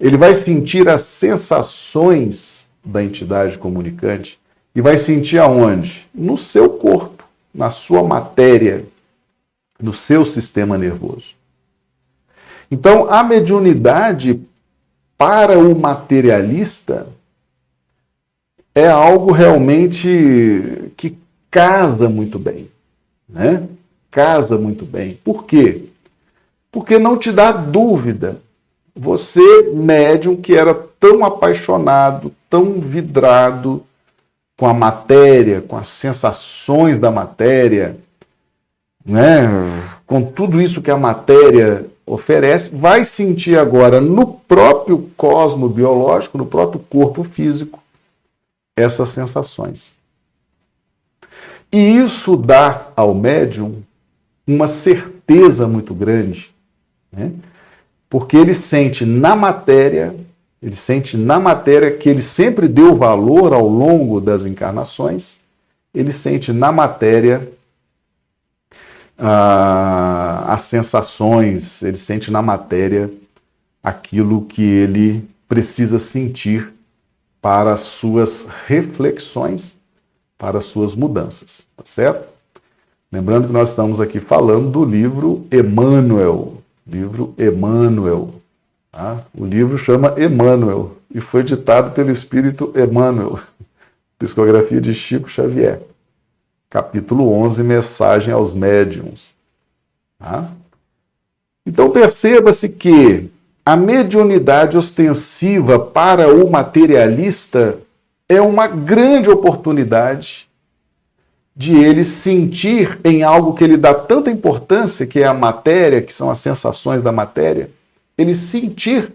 [0.00, 4.38] Ele vai sentir as sensações da entidade comunicante
[4.74, 6.06] e vai sentir aonde?
[6.14, 7.14] No seu corpo
[7.54, 8.84] na sua matéria,
[9.80, 11.34] no seu sistema nervoso.
[12.70, 14.40] Então, a mediunidade
[15.16, 17.06] para o materialista
[18.74, 21.16] é algo realmente que
[21.48, 22.68] casa muito bem,
[23.28, 23.68] né?
[24.10, 25.18] Casa muito bem.
[25.22, 25.84] Por quê?
[26.72, 28.40] Porque não te dá dúvida.
[28.96, 33.84] Você, médium, que era tão apaixonado, tão vidrado
[34.56, 37.96] com a matéria, com as sensações da matéria,
[39.04, 39.48] né?
[40.06, 46.46] com tudo isso que a matéria oferece, vai sentir agora no próprio cosmo biológico, no
[46.46, 47.82] próprio corpo físico,
[48.76, 49.94] essas sensações.
[51.72, 53.82] E isso dá ao médium
[54.46, 56.54] uma certeza muito grande,
[57.10, 57.32] né?
[58.14, 60.14] Porque ele sente na matéria,
[60.62, 65.38] ele sente na matéria que ele sempre deu valor ao longo das encarnações,
[65.92, 67.50] ele sente na matéria
[69.18, 73.10] ah, as sensações, ele sente na matéria
[73.82, 76.72] aquilo que ele precisa sentir
[77.42, 79.74] para as suas reflexões,
[80.38, 82.28] para as suas mudanças, tá certo?
[83.10, 88.34] Lembrando que nós estamos aqui falando do livro Emmanuel, livro Emmanuel.
[88.90, 89.24] Tá?
[89.36, 93.40] O livro chama Emmanuel e foi ditado pelo Espírito Emmanuel,
[94.18, 95.80] psicografia de Chico Xavier.
[96.70, 99.34] Capítulo 11, Mensagem aos Médiuns.
[100.18, 100.50] Tá?
[101.66, 103.30] Então perceba-se que
[103.64, 107.78] a mediunidade ostensiva para o materialista
[108.28, 110.48] é uma grande oportunidade
[111.56, 116.12] de ele sentir em algo que ele dá tanta importância, que é a matéria, que
[116.12, 117.70] são as sensações da matéria,
[118.18, 119.12] ele sentir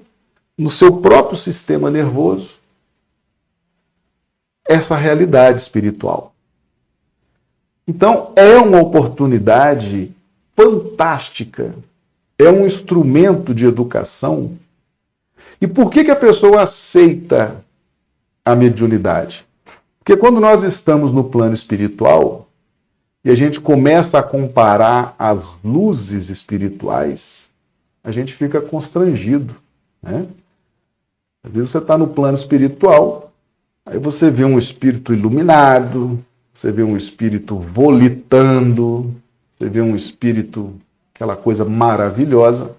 [0.57, 2.59] no seu próprio sistema nervoso
[4.65, 6.33] essa realidade espiritual.
[7.87, 10.11] Então, é uma oportunidade
[10.55, 11.73] fantástica,
[12.37, 14.57] é um instrumento de educação.
[15.59, 17.63] E por que, que a pessoa aceita
[18.45, 19.48] a mediunidade?
[20.09, 22.47] Porque quando nós estamos no plano espiritual
[23.23, 27.51] e a gente começa a comparar as luzes espirituais,
[28.03, 29.55] a gente fica constrangido.
[30.01, 30.25] Né?
[31.43, 33.31] Às vezes você está no plano espiritual,
[33.85, 36.17] aí você vê um espírito iluminado,
[36.55, 39.13] você vê um espírito volitando,
[39.59, 40.73] você vê um espírito,
[41.13, 42.75] aquela coisa maravilhosa.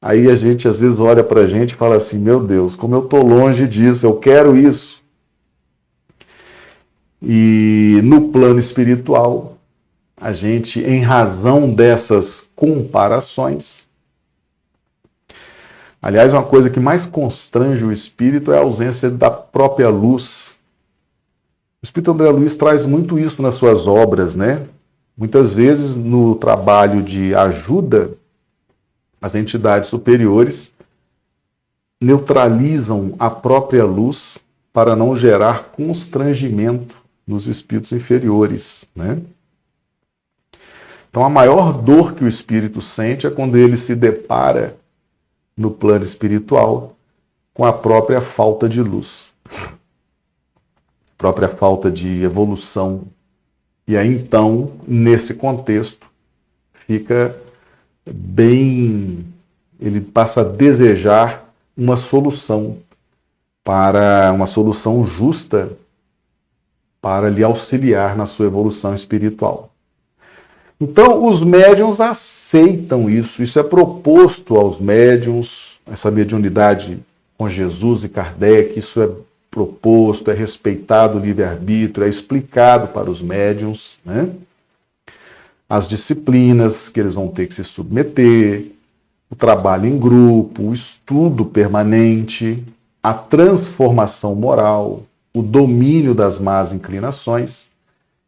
[0.00, 2.94] Aí a gente às vezes olha para a gente e fala assim: meu Deus, como
[2.94, 5.03] eu estou longe disso, eu quero isso.
[7.26, 9.56] E no plano espiritual,
[10.14, 13.88] a gente, em razão dessas comparações,
[16.02, 20.58] aliás, uma coisa que mais constrange o espírito é a ausência da própria luz.
[21.82, 24.62] O espírito André Luiz traz muito isso nas suas obras, né?
[25.16, 28.10] Muitas vezes no trabalho de ajuda
[29.20, 30.74] às entidades superiores,
[31.98, 34.44] neutralizam a própria luz
[34.74, 39.20] para não gerar constrangimento nos espíritos inferiores, né?
[41.08, 44.76] Então a maior dor que o espírito sente é quando ele se depara
[45.56, 46.96] no plano espiritual
[47.52, 49.32] com a própria falta de luz,
[51.16, 53.04] própria falta de evolução.
[53.86, 56.04] E aí então, nesse contexto,
[56.72, 57.36] fica
[58.04, 59.24] bem
[59.80, 62.78] ele passa a desejar uma solução
[63.62, 65.76] para uma solução justa
[67.04, 69.68] para lhe auxiliar na sua evolução espiritual.
[70.80, 76.98] Então, os médiums aceitam isso, isso é proposto aos médiums, essa mediunidade
[77.36, 79.10] com Jesus e Kardec, isso é
[79.50, 84.30] proposto, é respeitado o livre-arbítrio, é explicado para os médiums, né?
[85.68, 88.68] As disciplinas que eles vão ter que se submeter,
[89.28, 92.64] o trabalho em grupo, o estudo permanente,
[93.02, 95.02] a transformação moral,
[95.34, 97.66] o domínio das más inclinações,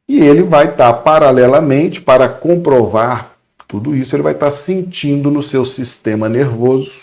[0.08, 3.36] e ele vai estar tá, paralelamente para comprovar
[3.68, 7.02] tudo isso, ele vai estar tá sentindo no seu sistema nervoso,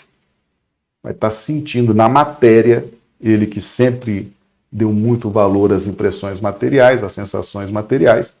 [1.02, 2.84] vai estar tá sentindo na matéria,
[3.20, 4.32] ele que sempre
[4.70, 8.34] deu muito valor às impressões materiais, às sensações materiais,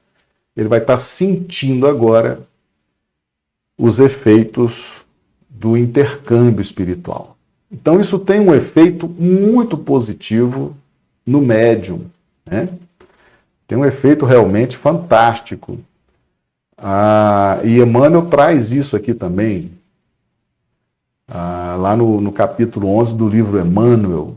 [0.56, 2.40] ele vai estar sentindo agora
[3.78, 5.04] os efeitos
[5.48, 7.36] do intercâmbio espiritual.
[7.70, 10.76] Então, isso tem um efeito muito positivo
[11.26, 12.06] no médium.
[12.44, 12.68] Né?
[13.66, 15.78] Tem um efeito realmente fantástico.
[16.76, 19.70] Ah, e Emmanuel traz isso aqui também,
[21.28, 24.36] ah, lá no, no, capítulo 11 do livro Emmanuel.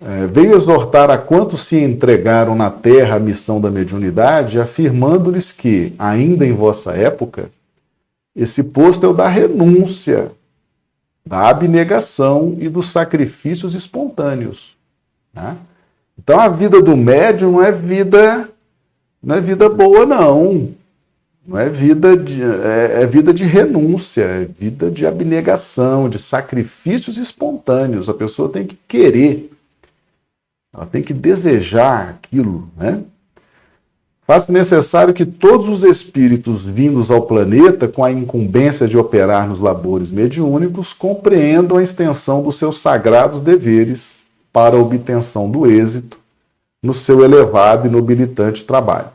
[0.00, 5.94] É, veio exortar a quantos se entregaram na terra a missão da mediunidade, afirmando-lhes que,
[5.98, 7.50] ainda em vossa época,
[8.36, 10.30] esse posto é o da renúncia,
[11.24, 14.76] da abnegação e dos sacrifícios espontâneos.
[15.34, 15.56] Né?
[16.18, 18.48] Então a vida do médium não é vida,
[19.22, 20.72] não é vida boa, não.
[21.46, 27.18] Não é vida de, é, é vida de renúncia, é vida de abnegação, de sacrifícios
[27.18, 28.08] espontâneos.
[28.08, 29.50] A pessoa tem que querer,
[30.72, 33.02] ela tem que desejar aquilo, né?
[34.26, 39.58] Faz-se necessário que todos os espíritos vindos ao planeta com a incumbência de operar nos
[39.58, 44.23] labores mediúnicos compreendam a extensão dos seus sagrados deveres
[44.54, 46.16] para obtenção do êxito
[46.80, 49.08] no seu elevado e nobilitante trabalho.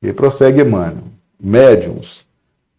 [0.00, 1.08] E prossegue Emmanuel.
[1.40, 2.24] Médiuns,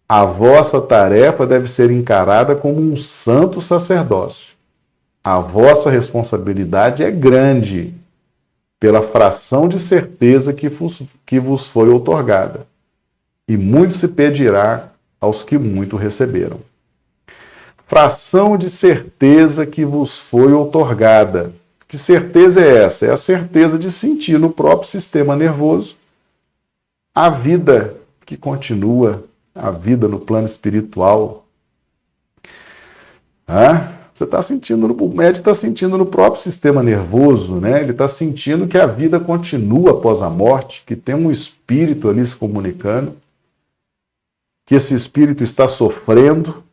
[0.08, 4.56] a vossa tarefa deve ser encarada como um santo sacerdócio.
[5.22, 7.94] A vossa responsabilidade é grande
[8.80, 12.66] pela fração de certeza que vos, que vos foi outorgada.
[13.46, 16.62] E muito se pedirá aos que muito receberam.
[17.90, 21.52] Fração de certeza que vos foi outorgada.
[21.88, 23.08] Que certeza é essa?
[23.08, 25.98] É a certeza de sentir no próprio sistema nervoso
[27.16, 29.24] a vida que continua,
[29.56, 31.48] a vida no plano espiritual.
[34.14, 37.82] Você está sentindo, o médico está sentindo no próprio sistema nervoso, né?
[37.82, 42.24] Ele está sentindo que a vida continua após a morte, que tem um espírito ali
[42.24, 43.18] se comunicando
[44.68, 46.64] que esse espírito está sofrendo,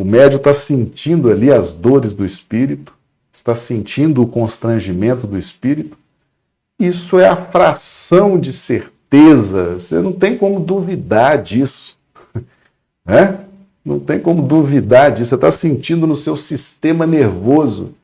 [0.00, 2.94] o médium está sentindo ali as dores do espírito,
[3.30, 5.94] está sentindo o constrangimento do espírito.
[6.78, 11.98] Isso é a fração de certeza, você não tem como duvidar disso.
[13.04, 13.40] Né?
[13.84, 15.30] Não tem como duvidar disso.
[15.30, 17.94] Você está sentindo no seu sistema nervoso,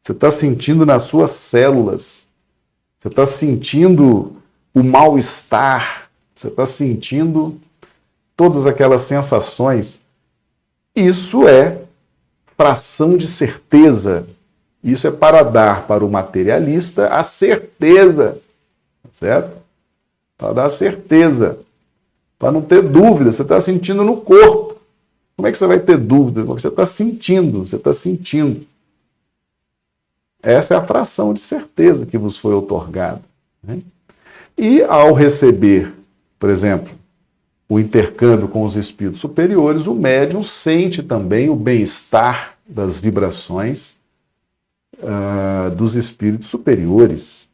[0.00, 2.24] você está sentindo nas suas células,
[2.98, 4.36] você está sentindo
[4.72, 7.60] o mal-estar, você está sentindo
[8.36, 10.00] todas aquelas sensações,
[10.94, 11.82] isso é
[12.56, 14.26] fração de certeza.
[14.82, 18.38] Isso é para dar para o materialista a certeza,
[19.12, 19.56] certo?
[20.36, 21.58] Para dar certeza,
[22.38, 23.32] para não ter dúvida.
[23.32, 24.76] Você está sentindo no corpo.
[25.36, 26.44] Como é que você vai ter dúvida?
[26.44, 28.66] Você está sentindo, você está sentindo.
[30.42, 33.22] Essa é a fração de certeza que vos foi otorgada.
[33.62, 33.80] Né?
[34.56, 35.92] E ao receber,
[36.38, 36.92] por exemplo,
[37.74, 43.96] o intercâmbio com os espíritos superiores, o médium sente também o bem-estar das vibrações
[44.98, 47.48] uh, dos espíritos superiores.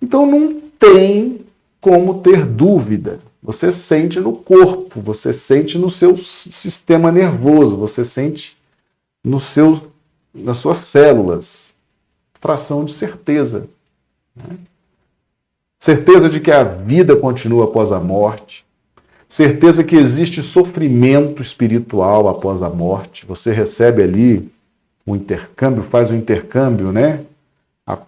[0.00, 1.44] Então não tem
[1.78, 3.20] como ter dúvida.
[3.42, 8.56] Você sente no corpo, você sente no seu sistema nervoso, você sente
[9.22, 9.84] nos seus,
[10.34, 11.74] nas suas células.
[12.40, 13.68] Fração de certeza.
[14.34, 14.56] Né?
[15.78, 18.64] Certeza de que a vida continua após a morte
[19.28, 23.26] certeza que existe sofrimento espiritual após a morte.
[23.26, 24.50] Você recebe ali
[25.06, 27.20] um intercâmbio, faz o um intercâmbio, né?
[27.86, 27.98] A,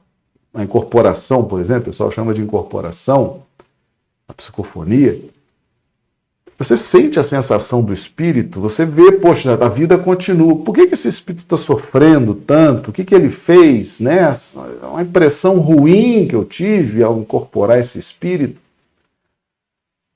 [0.54, 3.42] a, incorporação, por exemplo, o pessoal chama de incorporação,
[4.28, 5.20] a psicofonia.
[6.58, 10.56] Você sente a sensação do espírito, você vê, poxa, a vida continua.
[10.56, 12.88] Por que, que esse espírito está sofrendo tanto?
[12.88, 14.00] O que, que ele fez?
[14.00, 14.32] Né?
[14.82, 18.58] Uma impressão ruim que eu tive ao incorporar esse espírito.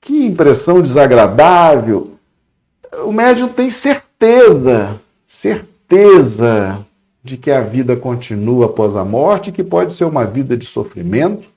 [0.01, 2.15] Que impressão desagradável.
[3.05, 6.83] O médium tem certeza, certeza
[7.23, 11.47] de que a vida continua após a morte, que pode ser uma vida de sofrimento,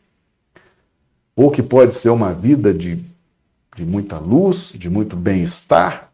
[1.34, 3.02] ou que pode ser uma vida de,
[3.74, 6.10] de muita luz, de muito bem-estar.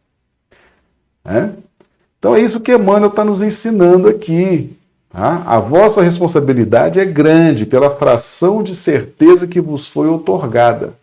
[1.24, 1.53] Né?
[2.18, 4.72] Então é isso que Emmanuel está nos ensinando aqui.
[5.11, 5.43] Tá?
[5.45, 10.95] A vossa responsabilidade é grande pela fração de certeza que vos foi otorgada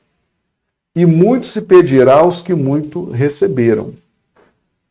[0.98, 3.94] e muito se pedirá aos que muito receberam.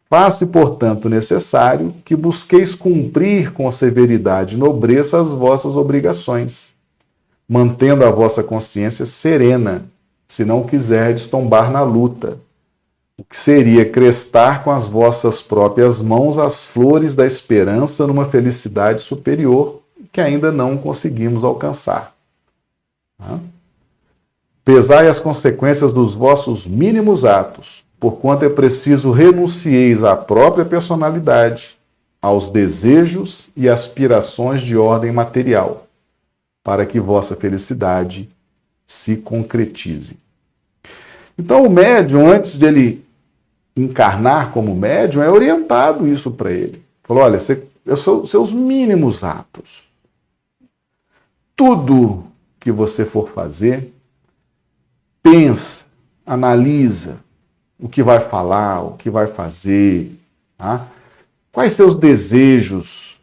[0.09, 6.73] Faça, portanto, necessário que busqueis cumprir com severidade e nobreza as vossas obrigações,
[7.49, 9.85] mantendo a vossa consciência serena,
[10.29, 12.39] se não quiserdes tombar na luta,
[13.19, 19.03] o que seria crestar com as vossas próprias mãos as flores da esperança numa felicidade
[19.03, 19.83] superior
[20.13, 22.15] que ainda não conseguimos alcançar.
[24.67, 31.79] Pesai as consequências dos vossos mínimos atos, porquanto é preciso renuncieis à própria personalidade,
[32.21, 35.87] aos desejos e aspirações de ordem material,
[36.65, 38.29] para que vossa felicidade
[38.85, 40.17] se concretize.
[41.39, 43.05] Então, o médium, antes de ele
[43.77, 46.83] encarnar como médium, é orientado isso para ele.
[47.05, 47.63] Falou: olha, você,
[47.95, 49.85] sou seus mínimos atos.
[51.55, 52.25] Tudo
[52.59, 53.93] que você for fazer,
[55.27, 55.87] pensa,
[56.25, 57.17] analisa
[57.81, 60.13] o que vai falar, o que vai fazer,
[60.57, 60.87] tá?
[61.51, 63.21] quais seus desejos,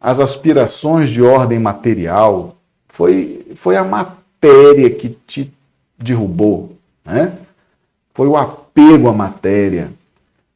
[0.00, 2.56] as aspirações de ordem material.
[2.86, 5.52] Foi, foi a matéria que te
[5.98, 7.32] derrubou, né?
[8.14, 9.90] Foi o apego à matéria,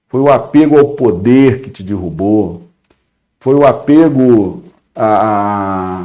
[0.08, 2.62] foi o apego ao poder que te derrubou,
[3.40, 4.62] foi o apego
[4.94, 6.04] à,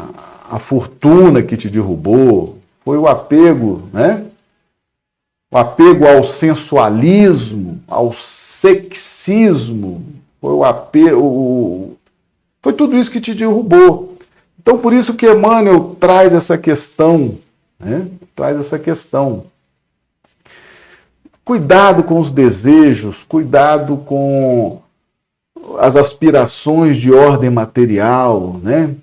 [0.50, 4.29] à fortuna que te derrubou, foi o apego, né?
[5.52, 10.04] O apego ao sensualismo, ao sexismo,
[10.40, 11.98] foi o apego,
[12.62, 14.18] foi tudo isso que te derrubou.
[14.62, 17.36] Então, por isso que Emmanuel traz essa questão,
[17.80, 18.08] né?
[18.36, 19.46] traz essa questão.
[21.44, 24.80] Cuidado com os desejos, cuidado com
[25.80, 28.94] as aspirações de ordem material, né?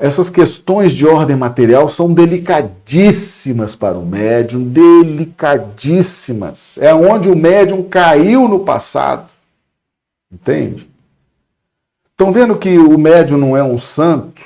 [0.00, 6.78] Essas questões de ordem material são delicadíssimas para o médium, delicadíssimas.
[6.80, 9.28] É onde o médium caiu no passado.
[10.30, 10.88] Entende?
[12.12, 14.40] Estão vendo que o médium não é um santo?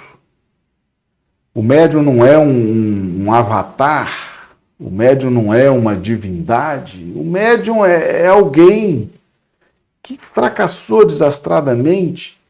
[1.55, 4.57] O médium não é um, um avatar?
[4.81, 7.13] O médium não é uma divindade?
[7.15, 9.11] O médium é, é alguém
[10.03, 12.41] que fracassou desastradamente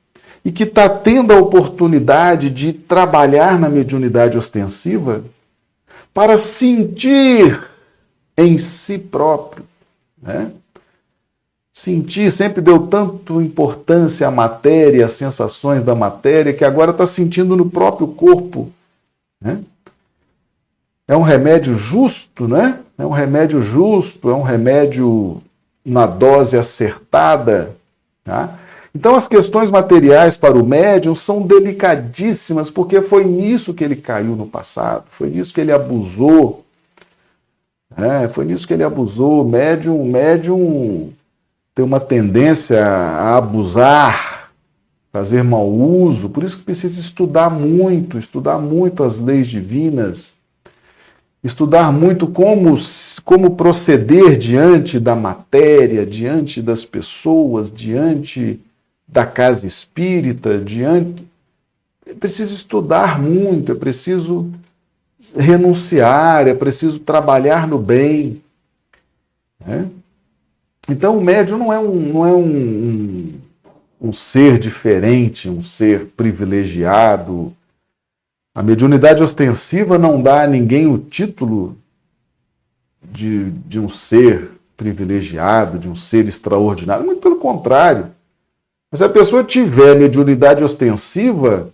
[0.45, 5.25] e que está tendo a oportunidade de trabalhar na mediunidade ostensiva
[6.13, 7.69] para sentir
[8.37, 9.65] em si próprio.
[10.21, 10.51] Né?
[11.73, 17.57] Sentir sempre deu tanto importância à matéria, às sensações da matéria, que agora está sentindo
[17.57, 18.71] no próprio corpo.
[19.41, 19.61] Né?
[21.07, 22.79] É um remédio justo, né?
[22.97, 25.43] É um remédio justo, é um remédio
[25.85, 27.75] na dose acertada.
[28.25, 28.59] Tá?
[28.95, 34.37] Então, as questões materiais para o médium são delicadíssimas, porque foi nisso que ele caiu
[34.37, 36.65] no passado, foi nisso que ele abusou.
[37.97, 39.43] É, foi nisso que ele abusou.
[39.43, 41.11] O médium, médium
[41.75, 44.51] tem uma tendência a abusar,
[45.11, 50.35] fazer mau uso, por isso que precisa estudar muito, estudar muito as leis divinas,
[51.43, 52.75] estudar muito como,
[53.25, 58.61] como proceder diante da matéria, diante das pessoas, diante
[59.13, 61.25] da casa espírita, diante.
[62.07, 64.51] É preciso estudar muito, é preciso
[65.37, 68.43] renunciar, é preciso trabalhar no bem.
[69.65, 69.87] Né?
[70.89, 76.07] Então, o médium não é um, não é um, um, um ser diferente, um ser
[76.17, 77.53] privilegiado.
[78.55, 81.77] A mediunidade ostensiva não dá a ninguém o título
[83.03, 87.05] de, de um ser privilegiado, de um ser extraordinário.
[87.05, 88.11] Muito pelo contrário.
[88.93, 91.71] Mas se a pessoa tiver mediunidade ostensiva,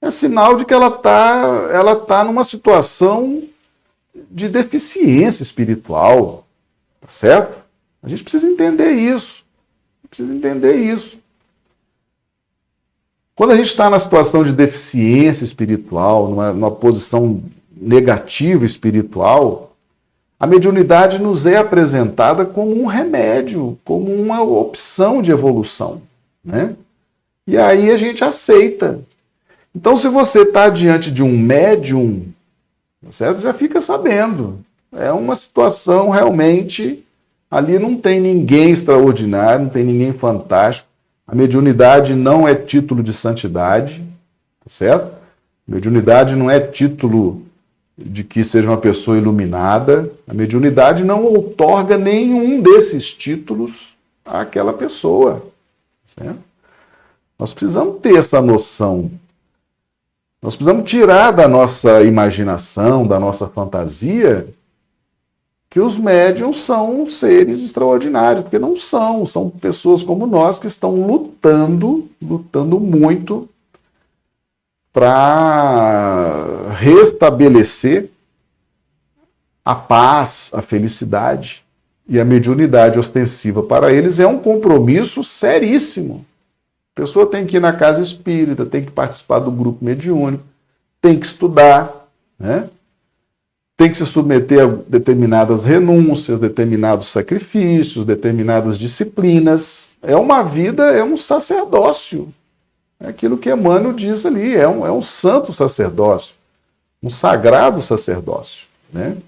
[0.00, 3.42] é sinal de que ela está ela tá numa situação
[4.30, 6.46] de deficiência espiritual.
[7.00, 7.58] Tá certo?
[8.00, 9.44] A gente precisa entender isso.
[10.08, 11.18] Precisa entender isso.
[13.34, 17.42] Quando a gente está na situação de deficiência espiritual, numa, numa posição
[17.76, 19.76] negativa espiritual,
[20.38, 26.02] a mediunidade nos é apresentada como um remédio, como uma opção de evolução
[26.46, 26.74] né?
[27.46, 29.00] E aí a gente aceita.
[29.74, 32.22] Então, se você está diante de um médium,
[33.04, 33.42] tá certo?
[33.42, 34.60] Já fica sabendo.
[34.92, 37.04] É uma situação realmente.
[37.50, 40.88] Ali não tem ninguém extraordinário, não tem ninguém fantástico.
[41.26, 44.02] A mediunidade não é título de santidade,
[44.62, 45.12] tá certo?
[45.66, 47.42] Mediunidade não é título
[47.98, 50.10] de que seja uma pessoa iluminada.
[50.26, 55.44] A mediunidade não outorga nenhum desses títulos àquela pessoa.
[56.18, 56.40] Certo?
[57.38, 59.10] Nós precisamos ter essa noção.
[60.40, 64.48] Nós precisamos tirar da nossa imaginação, da nossa fantasia,
[65.68, 71.06] que os médiums são seres extraordinários, porque não são, são pessoas como nós que estão
[71.06, 73.48] lutando, lutando muito
[74.92, 78.08] para restabelecer
[79.62, 81.65] a paz, a felicidade
[82.08, 86.24] e a mediunidade ostensiva para eles é um compromisso seríssimo.
[86.94, 90.44] A pessoa tem que ir na casa espírita, tem que participar do grupo mediúnico,
[91.00, 92.68] tem que estudar, né?
[93.76, 99.96] tem que se submeter a determinadas renúncias, determinados sacrifícios, determinadas disciplinas.
[100.00, 102.32] É uma vida, é um sacerdócio.
[102.98, 106.34] É aquilo que Emmanuel diz ali, é um, é um santo sacerdócio,
[107.02, 108.66] um sagrado sacerdócio.
[108.90, 109.18] Né?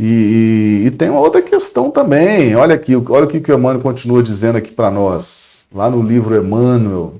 [0.00, 2.54] E, e, tem uma outra questão também.
[2.54, 6.36] Olha aqui, olha o que o Emmanuel continua dizendo aqui para nós, lá no livro
[6.36, 7.14] Emmanuel.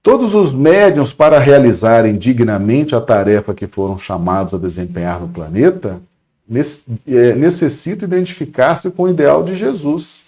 [0.00, 6.00] Todos os médiuns, para realizarem dignamente a tarefa que foram chamados a desempenhar no planeta,
[7.08, 10.26] é, necessitam identificar-se com o ideal de Jesus,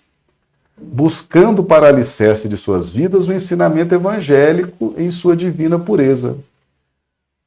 [0.76, 6.36] buscando para alicerce de suas vidas o ensinamento evangélico em sua divina pureza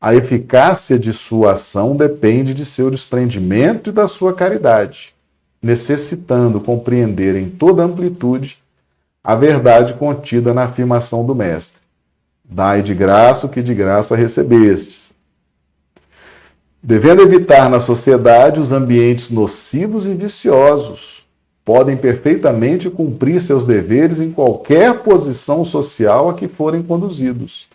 [0.01, 5.13] a eficácia de sua ação depende de seu desprendimento e da sua caridade,
[5.61, 8.57] necessitando compreender em toda amplitude
[9.23, 11.79] a verdade contida na afirmação do Mestre:
[12.43, 15.13] Dai de graça o que de graça recebestes.
[16.81, 21.27] Devendo evitar na sociedade os ambientes nocivos e viciosos,
[21.63, 27.69] podem perfeitamente cumprir seus deveres em qualquer posição social a que forem conduzidos,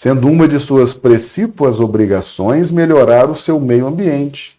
[0.00, 4.58] sendo uma de suas precípuas obrigações melhorar o seu meio ambiente,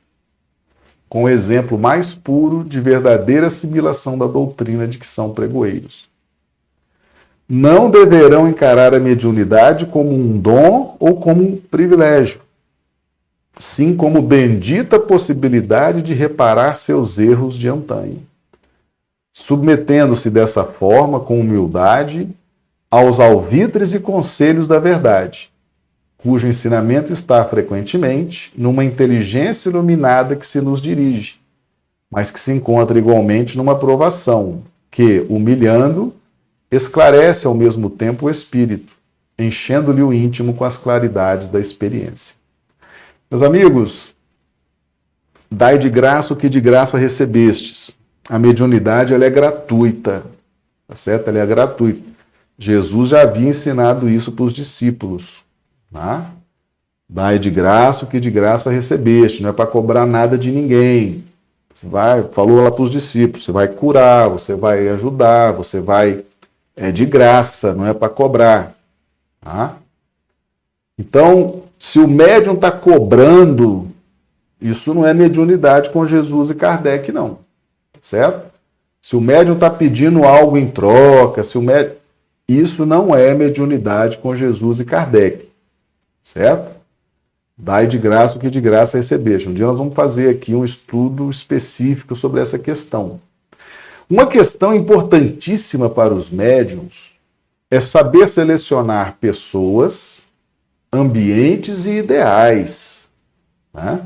[1.10, 6.08] com o exemplo mais puro de verdadeira assimilação da doutrina de que são pregoeiros.
[7.50, 12.42] Não deverão encarar a mediunidade como um dom ou como um privilégio,
[13.58, 18.22] sim como bendita possibilidade de reparar seus erros de antanho,
[19.34, 22.30] submetendo-se dessa forma com humildade
[22.92, 25.50] aos alvitres e conselhos da verdade,
[26.18, 31.40] cujo ensinamento está frequentemente numa inteligência iluminada que se nos dirige,
[32.12, 34.62] mas que se encontra igualmente numa provação,
[34.92, 36.14] que, humilhando,
[36.70, 38.94] esclarece ao mesmo tempo o espírito,
[39.40, 42.36] enchendo-lhe o íntimo com as claridades da experiência.
[43.30, 44.14] Meus amigos,
[45.50, 47.98] dai de graça o que de graça recebestes.
[48.30, 50.24] A mediunidade ela é gratuita,
[50.86, 51.30] tá certo?
[51.30, 52.11] Ela é gratuita.
[52.58, 55.44] Jesus já havia ensinado isso para os discípulos.
[55.92, 56.32] Tá?
[57.08, 61.24] Dai de graça o que de graça recebeste, não é para cobrar nada de ninguém.
[61.76, 66.24] Você vai, falou lá para os discípulos, você vai curar, você vai ajudar, você vai
[66.76, 68.74] é de graça, não é para cobrar.
[69.42, 69.76] Tá?
[70.98, 73.88] Então, se o médium está cobrando,
[74.62, 77.40] isso não é mediunidade com Jesus e Kardec, não.
[78.00, 78.52] Certo?
[79.02, 81.96] Se o médium está pedindo algo em troca, se o médium.
[82.60, 85.48] Isso não é mediunidade com Jesus e Kardec.
[86.22, 86.76] Certo?
[87.58, 89.48] Dai de graça o que de graça recebeste.
[89.48, 93.22] Um dia nós vamos fazer aqui um estudo específico sobre essa questão.
[94.10, 97.12] Uma questão importantíssima para os médiums
[97.70, 100.28] é saber selecionar pessoas,
[100.92, 103.08] ambientes e ideais.
[103.74, 104.02] Né?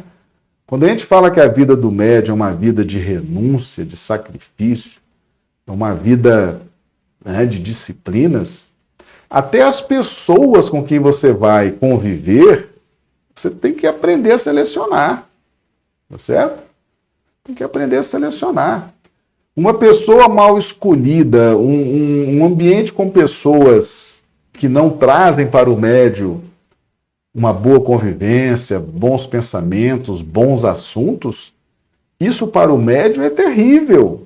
[0.67, 3.97] Quando a gente fala que a vida do médium é uma vida de renúncia, de
[3.97, 4.99] sacrifício,
[5.65, 6.61] é uma vida
[7.25, 8.67] né, de disciplinas,
[9.27, 12.69] até as pessoas com quem você vai conviver,
[13.35, 15.27] você tem que aprender a selecionar.
[16.09, 16.63] Tá certo?
[17.43, 18.93] Tem que aprender a selecionar.
[19.55, 24.23] Uma pessoa mal escolhida, um, um, ambiente com pessoas
[24.53, 26.41] que não trazem para o médio
[27.33, 31.53] uma boa convivência, bons pensamentos, bons assuntos,
[32.17, 34.24] isso para o médium é terrível.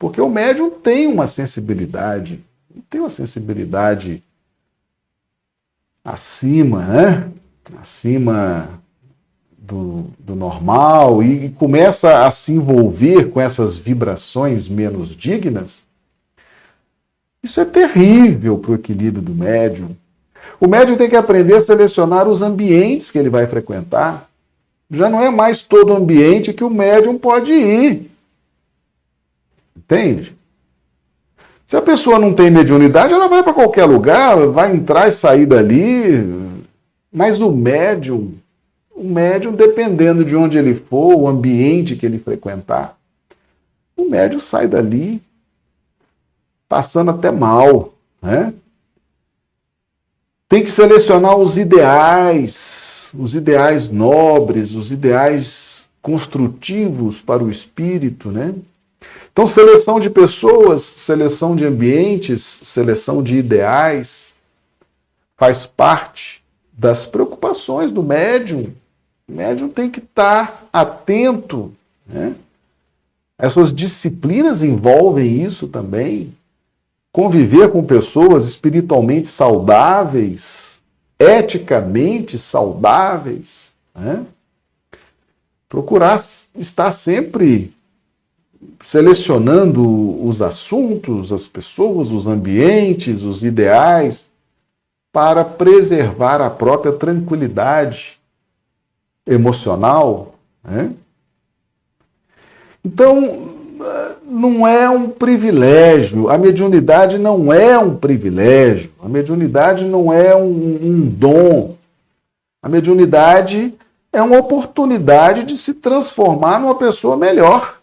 [0.00, 2.40] Porque o médium tem uma sensibilidade,
[2.88, 4.22] tem uma sensibilidade
[6.02, 7.28] acima, né?
[7.78, 8.80] Acima
[9.58, 15.84] do, do normal e, começa a se envolver com essas vibrações menos dignas,
[17.42, 19.94] isso é terrível para o equilíbrio do médium.
[20.58, 24.26] O médium tem que aprender a selecionar os ambientes que ele vai frequentar.
[24.90, 28.09] Já não é mais todo ambiente que o médium pode ir.
[29.90, 30.36] Entende?
[31.66, 35.46] Se a pessoa não tem mediunidade, ela vai para qualquer lugar, vai entrar e sair
[35.46, 36.62] dali.
[37.12, 38.34] Mas o médium,
[38.94, 42.96] o médium, dependendo de onde ele for, o ambiente que ele frequentar,
[43.96, 45.20] o médium sai dali
[46.68, 48.54] passando até mal, né?
[50.48, 58.54] Tem que selecionar os ideais, os ideais nobres, os ideais construtivos para o espírito, né?
[59.32, 64.34] Então, seleção de pessoas, seleção de ambientes, seleção de ideais
[65.36, 68.72] faz parte das preocupações do médium
[69.30, 71.72] o médium tem que estar atento.
[72.04, 72.34] Né?
[73.38, 76.34] Essas disciplinas envolvem isso também.
[77.12, 80.80] Conviver com pessoas espiritualmente saudáveis,
[81.16, 83.72] eticamente saudáveis.
[83.94, 84.26] Né?
[85.68, 86.16] Procurar
[86.56, 87.72] estar sempre
[88.80, 94.28] selecionando os assuntos, as pessoas, os ambientes, os ideais,
[95.12, 98.18] para preservar a própria tranquilidade
[99.26, 100.34] emocional.
[100.62, 100.92] Né?
[102.84, 103.48] Então,
[104.24, 110.78] não é um privilégio, a mediunidade não é um privilégio, a mediunidade não é um,
[110.82, 111.74] um dom.
[112.62, 113.74] A mediunidade
[114.12, 117.79] é uma oportunidade de se transformar numa pessoa melhor.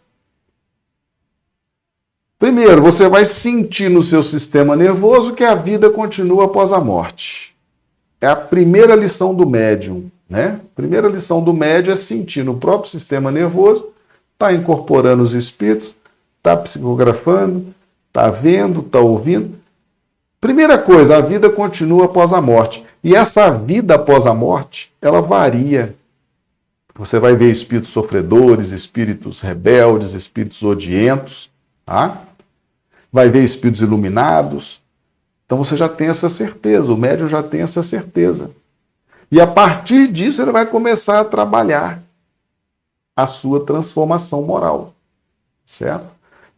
[2.39, 7.55] Primeiro, você vai sentir no seu sistema nervoso que a vida continua após a morte.
[8.21, 10.09] É a primeira lição do médium.
[10.29, 10.59] Né?
[10.75, 13.89] Primeira lição do médio é sentir no próprio sistema nervoso,
[14.33, 15.95] está incorporando os espíritos,
[16.37, 17.73] está psicografando,
[18.07, 19.55] está vendo, está ouvindo.
[20.39, 22.85] Primeira coisa, a vida continua após a morte.
[23.03, 25.95] E essa vida após a morte, ela varia.
[26.93, 31.49] Você vai ver espíritos sofredores, espíritos rebeldes, espíritos odientos,
[31.85, 32.26] tá?
[33.17, 34.79] Vai ver espíritos iluminados.
[35.43, 38.51] Então você já tem essa certeza, o médium já tem essa certeza.
[39.31, 42.03] E a partir disso ele vai começar a trabalhar
[43.15, 44.93] a sua transformação moral,
[45.65, 46.05] certo?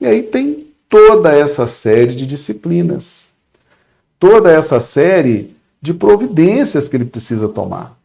[0.02, 3.28] E aí tem toda essa série de disciplinas,
[4.20, 7.98] toda essa série de providências que ele precisa tomar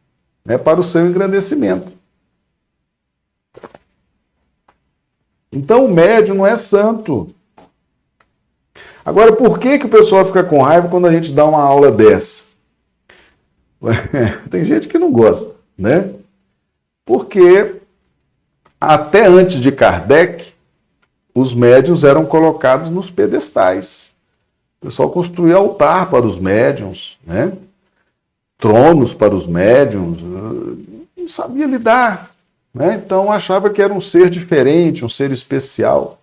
[0.44, 1.90] né, para o seu engrandecimento.
[5.50, 7.34] Então o médium não é santo.
[9.04, 11.90] Agora, por que, que o pessoal fica com raiva quando a gente dá uma aula
[11.90, 12.44] dessa?
[14.50, 16.10] Tem gente que não gosta, né?
[17.04, 17.76] Porque
[18.80, 20.54] até antes de Kardec,
[21.34, 24.12] os médiums eram colocados nos pedestais.
[24.80, 27.52] O pessoal construía altar para os médiums, né?
[28.58, 32.30] tronos para os médiums, não sabia lidar.
[32.72, 33.00] Né?
[33.04, 36.18] Então achava que era um ser diferente, um ser especial.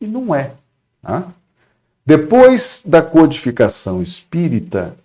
[0.00, 0.52] E não é.
[1.02, 1.24] Tá?
[2.04, 4.96] Depois da codificação espírita,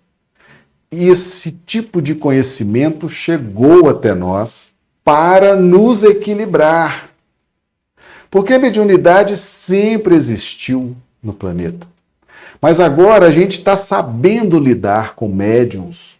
[0.90, 4.74] esse tipo de conhecimento chegou até nós
[5.04, 7.10] para nos equilibrar.
[8.30, 11.86] Porque a mediunidade sempre existiu no planeta.
[12.60, 16.18] Mas agora a gente está sabendo lidar com médiums,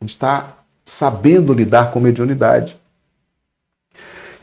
[0.00, 2.76] a gente está sabendo lidar com mediunidade.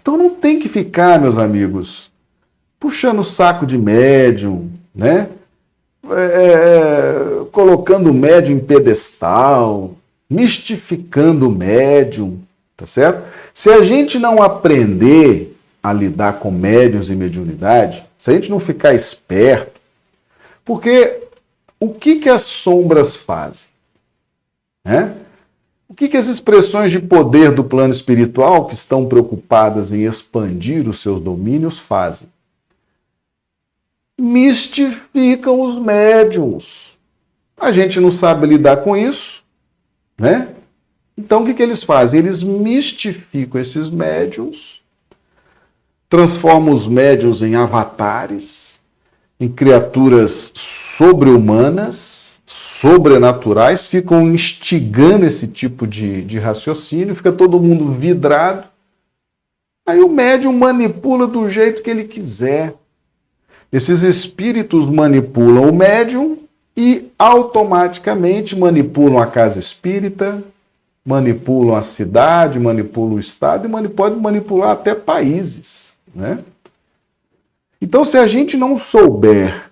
[0.01, 2.11] Então não tem que ficar, meus amigos,
[2.79, 5.29] puxando o saco de médium, né?
[6.09, 9.95] É, é, é colocando o médium em pedestal,
[10.29, 12.39] mistificando o médium,
[12.75, 13.23] tá certo?
[13.53, 18.59] Se a gente não aprender a lidar com médiums e mediunidade, se a gente não
[18.59, 19.79] ficar esperto,
[20.65, 21.23] porque
[21.79, 23.67] o que, que as sombras fazem?
[24.83, 25.13] Né?
[25.87, 30.87] O que, que as expressões de poder do plano espiritual, que estão preocupadas em expandir
[30.87, 32.27] os seus domínios, fazem?
[34.19, 36.99] Mistificam os médiums.
[37.57, 39.43] A gente não sabe lidar com isso,
[40.17, 40.49] né?
[41.17, 42.19] Então o que, que eles fazem?
[42.19, 44.81] Eles mistificam esses médiums,
[46.09, 48.81] transformam os médiums em avatares,
[49.39, 52.23] em criaturas sobre-humanas
[52.83, 58.67] sobrenaturais ficam instigando esse tipo de, de raciocínio, fica todo mundo vidrado.
[59.87, 62.75] Aí o médium manipula do jeito que ele quiser.
[63.73, 66.37] Esses espíritos manipulam o médium
[66.77, 70.43] e automaticamente manipulam a casa espírita,
[71.03, 75.95] manipulam a cidade, manipulam o estado e podem manipular até países.
[76.13, 76.37] Né?
[77.81, 79.71] Então, se a gente não souber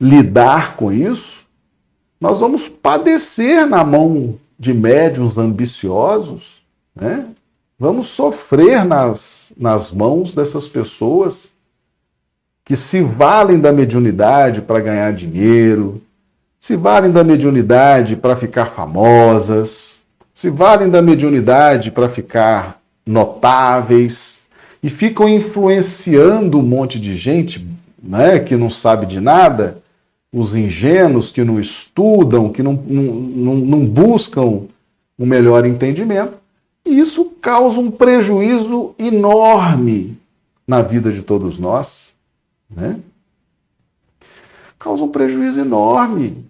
[0.00, 1.46] lidar com isso,
[2.20, 7.28] nós vamos padecer na mão de médiums ambiciosos, né?
[7.78, 11.54] vamos sofrer nas, nas mãos dessas pessoas
[12.66, 16.02] que se valem da mediunidade para ganhar dinheiro,
[16.58, 20.00] se valem da mediunidade para ficar famosas,
[20.34, 24.40] se valem da mediunidade para ficar notáveis
[24.82, 27.64] e ficam influenciando um monte de gente
[28.02, 29.78] né, que não sabe de nada
[30.32, 34.62] os ingênuos que não estudam, que não, não, não buscam
[35.16, 36.34] um melhor entendimento,
[36.84, 40.18] e isso causa um prejuízo enorme
[40.66, 42.15] na vida de todos nós.
[42.70, 42.98] Né?
[44.78, 46.44] Causa um prejuízo enorme.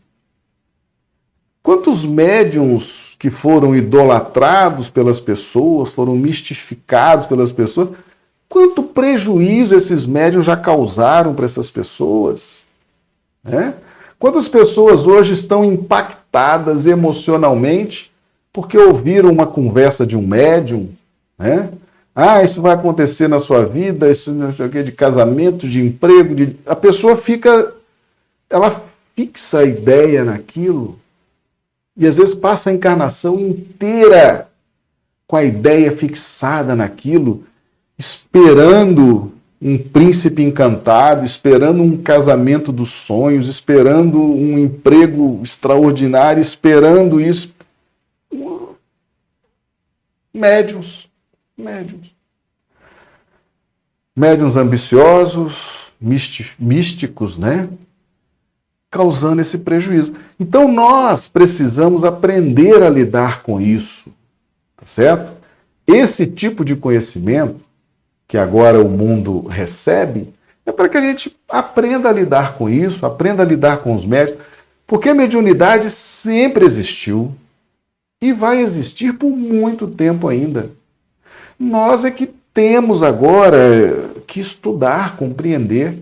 [1.63, 7.91] Quantos médiums que foram idolatrados pelas pessoas, foram mistificados pelas pessoas,
[8.49, 12.63] quanto prejuízo esses médiums já causaram para essas pessoas?
[13.43, 13.75] Né?
[14.19, 18.13] Quantas pessoas hoje estão impactadas emocionalmente
[18.53, 20.89] porque ouviram uma conversa de um médium,
[21.39, 21.69] né?
[22.19, 25.83] Ah, isso vai acontecer na sua vida, isso não sei o que, de casamento, de
[25.83, 26.57] emprego, de...
[26.65, 27.75] a pessoa fica,
[28.49, 28.83] ela
[29.15, 30.99] fixa a ideia naquilo
[31.95, 34.49] e às vezes passa a encarnação inteira
[35.27, 37.45] com a ideia fixada naquilo,
[37.99, 47.55] esperando um príncipe encantado, esperando um casamento dos sonhos, esperando um emprego extraordinário, esperando isso.
[50.33, 51.09] Médios,
[51.57, 52.15] médios.
[54.15, 55.93] Médiuns ambiciosos,
[56.59, 57.69] místicos, né?
[58.91, 60.15] Causando esse prejuízo.
[60.39, 64.11] Então nós precisamos aprender a lidar com isso,
[64.77, 65.33] tá certo?
[65.87, 67.61] Esse tipo de conhecimento
[68.29, 70.35] que agora o mundo recebe,
[70.65, 74.05] é para que a gente aprenda a lidar com isso, aprenda a lidar com os
[74.05, 74.45] médicos,
[74.87, 77.33] porque a mediunidade sempre existiu
[78.21, 80.71] e vai existir por muito tempo ainda.
[81.59, 85.99] Nós é que temos agora que estudar, compreender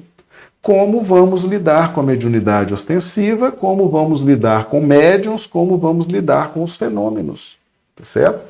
[0.62, 6.52] como vamos lidar com a mediunidade ostensiva, como vamos lidar com médiums, como vamos lidar
[6.52, 7.58] com os fenômenos,
[7.94, 8.40] tá certo?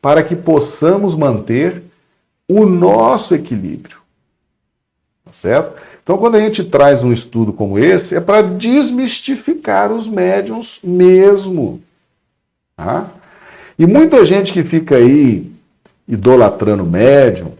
[0.00, 1.82] Para que possamos manter
[2.46, 3.96] o nosso equilíbrio,
[5.24, 5.74] tá certo?
[6.04, 11.82] Então, quando a gente traz um estudo como esse, é para desmistificar os médiums mesmo.
[12.76, 13.08] Tá?
[13.78, 15.50] E muita gente que fica aí
[16.06, 17.52] idolatrando médium,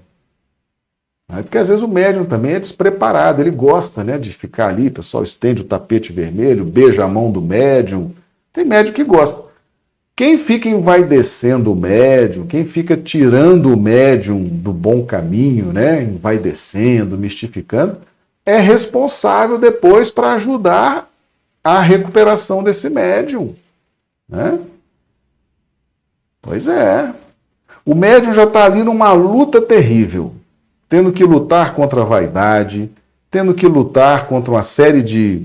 [1.28, 1.42] né?
[1.42, 4.92] porque às vezes o médium também é despreparado, ele gosta né, de ficar ali, o
[4.92, 8.12] pessoal estende o tapete vermelho, beija a mão do médium.
[8.52, 9.42] Tem médium que gosta.
[10.16, 17.18] Quem fica envaidecendo o médium, quem fica tirando o médium do bom caminho, né, envaidecendo,
[17.18, 17.98] mistificando,
[18.46, 21.10] é responsável depois para ajudar
[21.64, 23.54] a recuperação desse médium.
[24.28, 24.60] Né?
[26.42, 27.12] Pois é.
[27.84, 30.32] O médium já está ali numa luta terrível,
[30.88, 32.90] tendo que lutar contra a vaidade,
[33.30, 35.42] tendo que lutar contra uma série de,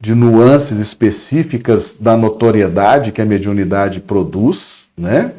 [0.00, 5.32] de nuances específicas da notoriedade que a mediunidade produz, né?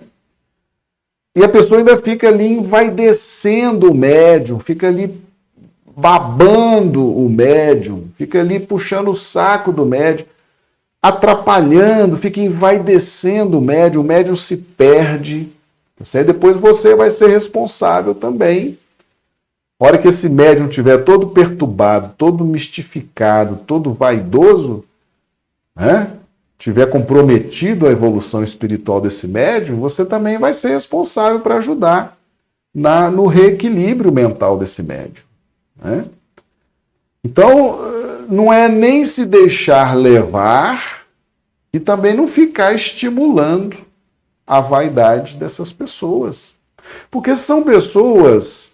[1.35, 5.19] E a pessoa ainda fica ali envaidecendo o médium, fica ali
[5.95, 10.25] babando o médium, fica ali puxando o saco do médium,
[11.01, 15.49] atrapalhando, fica envaidecendo o médium, o médium se perde.
[15.99, 18.77] Tá Depois você vai ser responsável também.
[19.79, 24.85] A hora que esse médium estiver todo perturbado, todo mistificado, todo vaidoso,
[25.75, 26.11] né?
[26.57, 32.17] tiver comprometido a evolução espiritual desse médium, você também vai ser responsável para ajudar
[32.73, 35.23] na, no reequilíbrio mental desse médium.
[35.81, 36.05] Né?
[37.23, 37.79] Então,
[38.29, 41.05] não é nem se deixar levar
[41.73, 43.77] e também não ficar estimulando
[44.49, 46.55] a vaidade dessas pessoas.
[47.11, 48.73] Porque são pessoas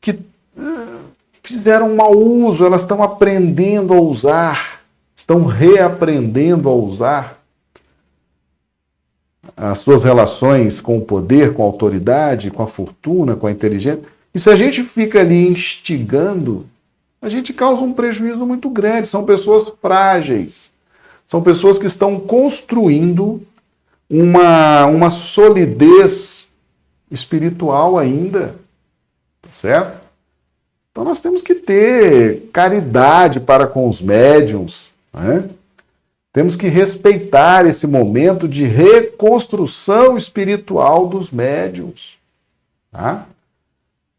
[0.00, 0.98] que eh,
[1.42, 4.80] fizeram mau uso, elas estão aprendendo a usar,
[5.14, 7.42] estão reaprendendo a usar
[9.56, 14.00] as suas relações com o poder, com a autoridade, com a fortuna, com a inteligência
[14.34, 16.66] e se a gente fica ali instigando,
[17.20, 19.08] a gente causa um prejuízo muito grande.
[19.08, 20.70] São pessoas frágeis,
[21.26, 23.42] são pessoas que estão construindo
[24.10, 26.50] uma, uma solidez
[27.10, 28.56] espiritual ainda,
[29.40, 30.00] tá certo?
[30.90, 35.48] Então nós temos que ter caridade para com os médiums, né?
[36.32, 42.18] Temos que respeitar esse momento de reconstrução espiritual dos médiums.
[42.92, 43.26] Tá?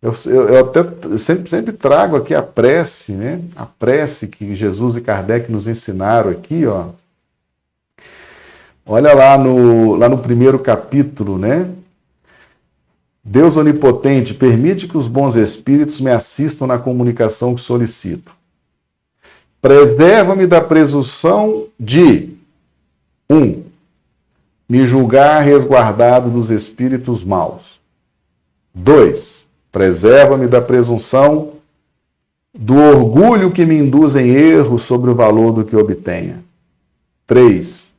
[0.01, 0.83] Eu, eu, eu até
[1.17, 3.39] sempre, sempre trago aqui a prece, né?
[3.55, 6.87] A prece que Jesus e Kardec nos ensinaram aqui, ó.
[8.85, 11.69] Olha lá no, lá no primeiro capítulo, né?
[13.23, 18.31] Deus onipotente, permite que os bons espíritos me assistam na comunicação que solicito.
[19.61, 22.33] Preserva-me da presunção de
[23.29, 23.61] um,
[24.67, 27.79] me julgar resguardado dos espíritos maus.
[28.73, 31.53] 2 Preserva-me da presunção,
[32.53, 36.43] do orgulho que me induz em erro sobre o valor do que obtenha.
[37.25, 37.90] 3.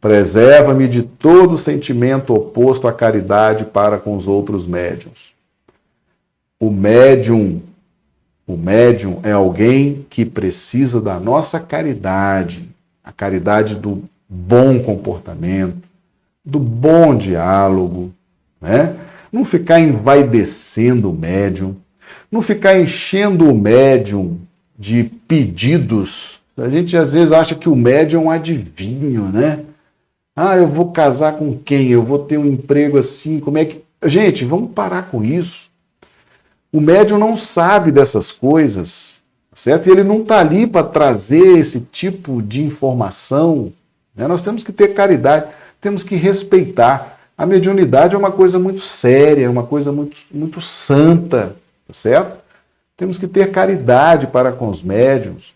[0.00, 5.34] Preserva-me de todo sentimento oposto à caridade para com os outros médiums.
[6.60, 7.60] O médium,
[8.46, 12.68] o médium é alguém que precisa da nossa caridade,
[13.02, 15.82] a caridade do bom comportamento,
[16.44, 18.12] do bom diálogo,
[18.60, 18.96] né?
[19.32, 21.76] não ficar envaidecendo o médium,
[22.30, 24.38] não ficar enchendo o médium
[24.78, 26.40] de pedidos.
[26.56, 29.60] A gente às vezes acha que o médium é um adivinho, né?
[30.38, 31.88] Ah, eu vou casar com quem?
[31.88, 33.82] Eu vou ter um emprego assim, como é que.
[34.04, 35.70] Gente, vamos parar com isso.
[36.70, 39.22] O médium não sabe dessas coisas,
[39.54, 39.88] certo?
[39.88, 43.72] E ele não está ali para trazer esse tipo de informação.
[44.14, 44.28] Né?
[44.28, 45.46] Nós temos que ter caridade,
[45.80, 47.18] temos que respeitar.
[47.38, 51.56] A mediunidade é uma coisa muito séria, é uma coisa muito, muito santa,
[51.86, 52.36] tá certo?
[52.94, 55.54] Temos que ter caridade para com os médiums.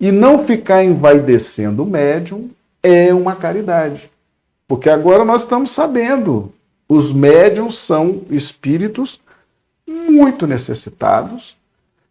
[0.00, 2.48] E não ficar envaidecendo o médium
[2.82, 4.11] é uma caridade.
[4.72, 6.50] Porque agora nós estamos sabendo,
[6.88, 9.20] os médiums são espíritos
[9.86, 11.58] muito necessitados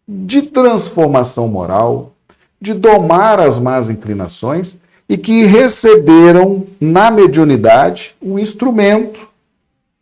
[0.06, 2.12] de transformação moral,
[2.60, 4.78] de domar as más inclinações
[5.08, 9.28] e que receberam na mediunidade o um instrumento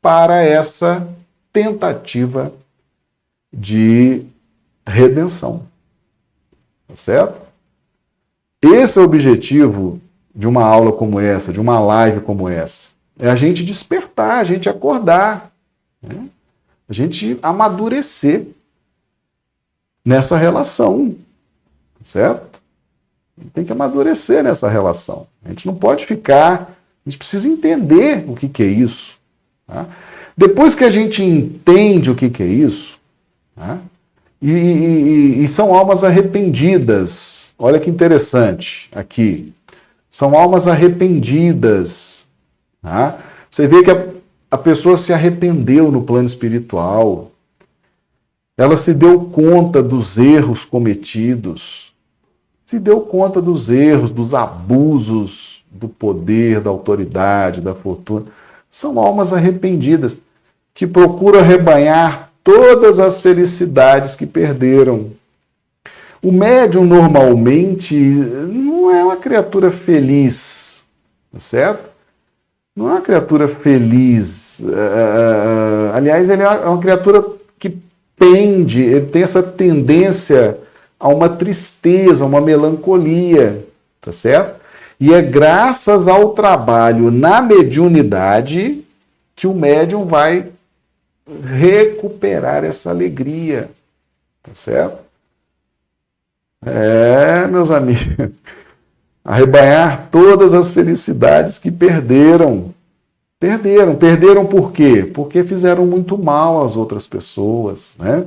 [0.02, 1.08] para essa
[1.50, 2.52] tentativa
[3.50, 4.26] de
[4.86, 5.62] redenção.
[6.86, 7.40] Tá certo?
[8.60, 9.98] Esse é o objetivo
[10.34, 12.90] de uma aula como essa, de uma live como essa.
[13.18, 15.50] É a gente despertar, a gente acordar.
[16.02, 16.28] Né?
[16.90, 18.48] a gente amadurecer
[20.04, 21.14] nessa relação,
[22.02, 22.60] certo?
[23.54, 25.28] Tem que amadurecer nessa relação.
[25.44, 26.76] A gente não pode ficar,
[27.06, 29.20] a gente precisa entender o que, que é isso.
[29.68, 29.86] Tá?
[30.36, 32.98] Depois que a gente entende o que, que é isso,
[33.54, 33.78] tá?
[34.42, 39.52] e, e, e são almas arrependidas, olha que interessante aqui,
[40.10, 42.26] são almas arrependidas.
[42.82, 43.18] Tá?
[43.48, 44.06] Você vê que a,
[44.50, 47.30] a pessoa se arrependeu no plano espiritual,
[48.56, 51.94] ela se deu conta dos erros cometidos,
[52.64, 58.26] se deu conta dos erros, dos abusos do poder, da autoridade, da fortuna.
[58.68, 60.18] São almas arrependidas
[60.74, 65.10] que procuram rebanhar todas as felicidades que perderam.
[66.22, 70.84] O médium normalmente não é uma criatura feliz,
[71.32, 71.88] tá certo?
[72.76, 74.60] Não é uma criatura feliz.
[74.60, 77.24] Uh, aliás, ele é uma criatura
[77.58, 77.76] que
[78.16, 80.58] pende, ele tem essa tendência
[80.98, 83.64] a uma tristeza, a uma melancolia,
[84.00, 84.60] tá certo?
[85.00, 88.84] E é graças ao trabalho na mediunidade
[89.34, 90.48] que o médium vai
[91.42, 93.70] recuperar essa alegria,
[94.42, 95.09] tá certo?
[96.64, 98.30] É, meus amigos,
[99.24, 102.74] arrebanhar todas as felicidades que perderam.
[103.38, 103.96] Perderam.
[103.96, 105.02] Perderam por quê?
[105.02, 108.26] Porque fizeram muito mal às outras pessoas, né?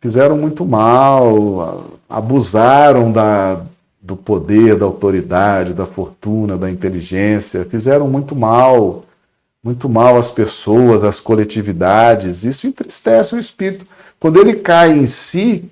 [0.00, 3.62] Fizeram muito mal, abusaram da,
[4.02, 9.04] do poder, da autoridade, da fortuna, da inteligência, fizeram muito mal
[9.64, 12.44] muito mal às pessoas, às coletividades.
[12.44, 13.86] Isso entristece o espírito.
[14.20, 15.64] Quando ele cai em si,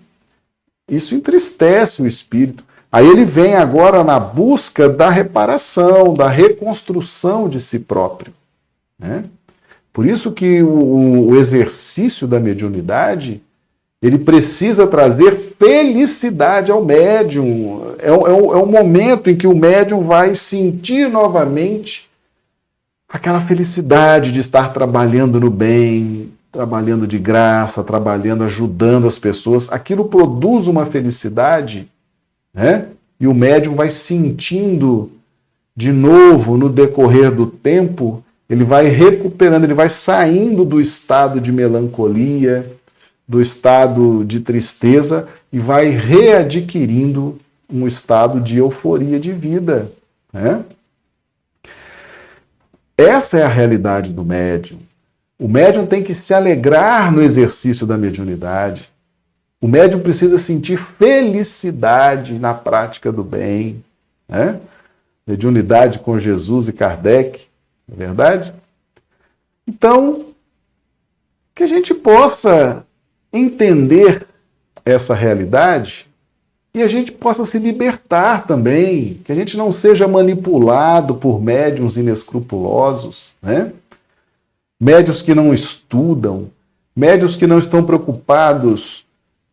[0.92, 2.62] isso entristece o espírito.
[2.90, 8.32] Aí ele vem agora na busca da reparação, da reconstrução de si próprio.
[8.98, 9.24] Né?
[9.90, 13.42] Por isso que o, o exercício da mediunidade
[14.02, 17.94] ele precisa trazer felicidade ao médium.
[17.98, 22.10] É, é, é um momento em que o médium vai sentir novamente
[23.08, 30.04] aquela felicidade de estar trabalhando no bem, trabalhando de graça, trabalhando, ajudando as pessoas, aquilo
[30.04, 31.88] produz uma felicidade,
[32.52, 32.88] né?
[33.18, 35.10] E o médium vai sentindo
[35.74, 41.50] de novo no decorrer do tempo, ele vai recuperando, ele vai saindo do estado de
[41.50, 42.70] melancolia,
[43.26, 47.38] do estado de tristeza e vai readquirindo
[47.72, 49.90] um estado de euforia de vida,
[50.30, 50.62] né?
[52.98, 54.78] Essa é a realidade do médium.
[55.42, 58.88] O médium tem que se alegrar no exercício da mediunidade.
[59.60, 63.82] O médium precisa sentir felicidade na prática do bem.
[64.28, 64.60] Né?
[65.26, 67.40] Mediunidade com Jesus e Kardec,
[67.88, 68.54] não é verdade?
[69.66, 70.26] Então,
[71.56, 72.86] que a gente possa
[73.32, 74.24] entender
[74.84, 76.06] essa realidade
[76.72, 81.96] e a gente possa se libertar também, que a gente não seja manipulado por médiums
[81.96, 83.72] inescrupulosos, né?
[84.84, 86.50] Médios que não estudam,
[86.96, 89.06] médios que não estão preocupados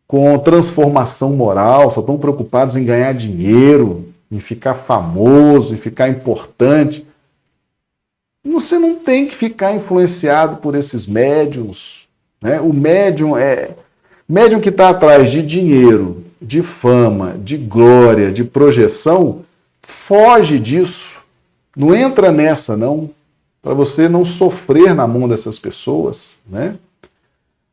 [0.04, 7.06] com transformação moral, só estão preocupados em ganhar dinheiro, em ficar famoso, em ficar importante.
[8.44, 12.08] Você não tem que ficar influenciado por esses médiums.
[12.42, 12.60] Né?
[12.60, 13.70] O médium é
[14.28, 19.42] médium que está atrás de dinheiro, de fama, de glória, de projeção,
[19.80, 21.20] foge disso.
[21.76, 23.10] Não entra nessa, não,
[23.62, 26.76] para você não sofrer na mão dessas pessoas, né?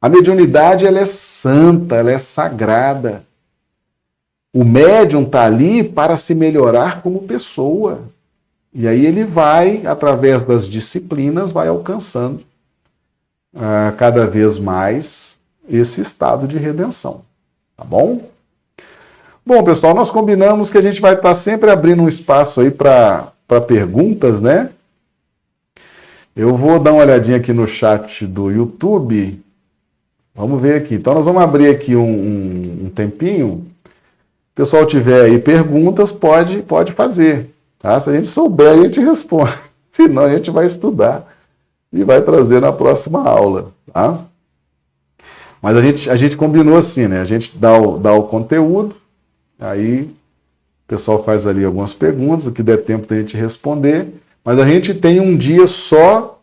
[0.02, 3.24] A mediunidade ela é santa, ela é sagrada.
[4.54, 8.02] O médium está ali para se melhorar como pessoa.
[8.74, 12.44] E aí ele vai, através das disciplinas, vai alcançando
[13.56, 17.22] uh, cada vez mais esse estado de redenção.
[17.76, 18.22] Tá bom?
[19.46, 23.32] Bom, pessoal, nós combinamos que a gente vai estar sempre abrindo um espaço aí para
[23.68, 24.70] perguntas, né?
[26.38, 29.44] Eu vou dar uma olhadinha aqui no chat do YouTube.
[30.36, 30.96] Vamos ver aqui.
[30.96, 33.48] Então, nós vamos abrir aqui um, um, um tempinho.
[33.48, 33.66] O
[34.54, 37.50] pessoal tiver aí perguntas, pode, pode fazer.
[37.80, 38.00] Tá?
[38.00, 39.54] Se a gente souber, a gente responde.
[39.92, 41.28] Senão, a gente vai estudar
[41.92, 43.72] e vai trazer na próxima aula.
[43.92, 44.20] Tá?
[45.60, 47.20] Mas a gente, a gente combinou assim, né?
[47.20, 48.96] A gente dá o, dá o conteúdo,
[49.60, 54.08] Aí o pessoal faz ali algumas perguntas, o que der tempo da gente responder,
[54.48, 56.40] mas a gente tem um dia só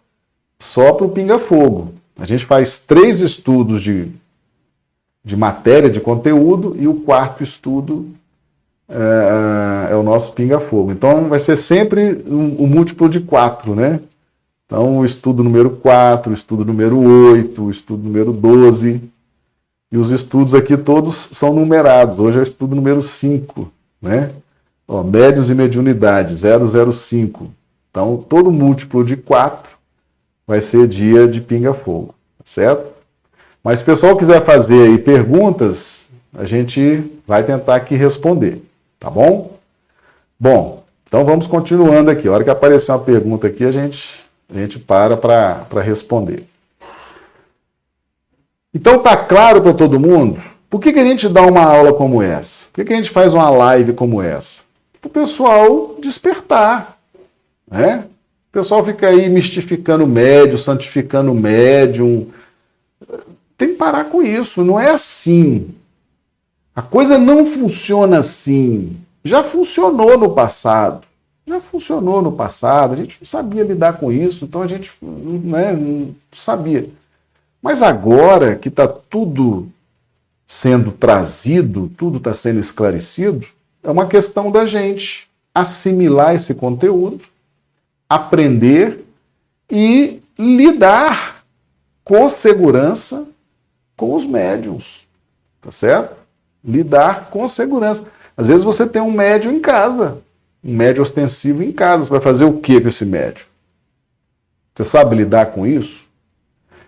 [0.59, 1.95] só para o pinga-fogo.
[2.19, 4.09] A gente faz três estudos de,
[5.25, 8.11] de matéria, de conteúdo, e o quarto estudo
[8.87, 10.93] é, é o nosso pinga-fogo.
[10.93, 13.99] Então vai ser sempre um, um múltiplo de quatro, né?
[14.67, 19.01] Então, o estudo número 4, o estudo número 8, o estudo número 12.
[19.91, 22.21] E os estudos aqui todos são numerados.
[22.21, 23.73] Hoje é o estudo número 5,
[24.03, 24.31] né?
[24.87, 27.51] Ó, médios e mediunidade, 005.
[27.95, 29.79] Então, todo múltiplo de 4
[30.45, 32.91] vai ser dia de pinga-fogo, tá certo?
[33.63, 38.61] Mas se o pessoal quiser fazer aí perguntas, a gente vai tentar aqui responder,
[38.99, 39.53] tá bom?
[40.37, 42.27] Bom, então vamos continuando aqui.
[42.27, 46.45] A hora que aparecer uma pergunta aqui, a gente, a gente para para responder.
[48.75, 50.43] Então tá claro para todo mundo?
[50.69, 52.71] Por que, que a gente dá uma aula como essa?
[52.73, 54.65] Por que, que a gente faz uma live como essa?
[55.01, 56.94] Para o pessoal despertar.
[57.75, 58.05] Né?
[58.51, 62.29] O pessoal fica aí mistificando o médium, santificando o médium.
[63.59, 64.65] Tem que parar com isso.
[64.65, 65.75] Não é assim.
[66.75, 68.97] A coisa não funciona assim.
[69.25, 71.05] Já funcionou no passado.
[71.47, 72.93] Já funcionou no passado.
[72.93, 76.89] A gente não sabia lidar com isso, então a gente né, não sabia.
[77.61, 79.69] Mas agora que está tudo
[80.47, 83.47] sendo trazido, tudo está sendo esclarecido,
[83.83, 87.25] é uma questão da gente assimilar esse conteúdo,
[88.15, 89.05] aprender
[89.71, 91.45] e lidar
[92.05, 93.27] com segurança
[93.97, 95.07] com os médiums.
[95.61, 96.17] Tá certo?
[96.65, 98.05] Lidar com segurança.
[98.37, 100.19] Às vezes você tem um médium em casa,
[100.63, 102.05] um médium ostensivo em casa.
[102.05, 103.47] Você vai fazer o que com esse médium?
[104.75, 106.09] Você sabe lidar com isso?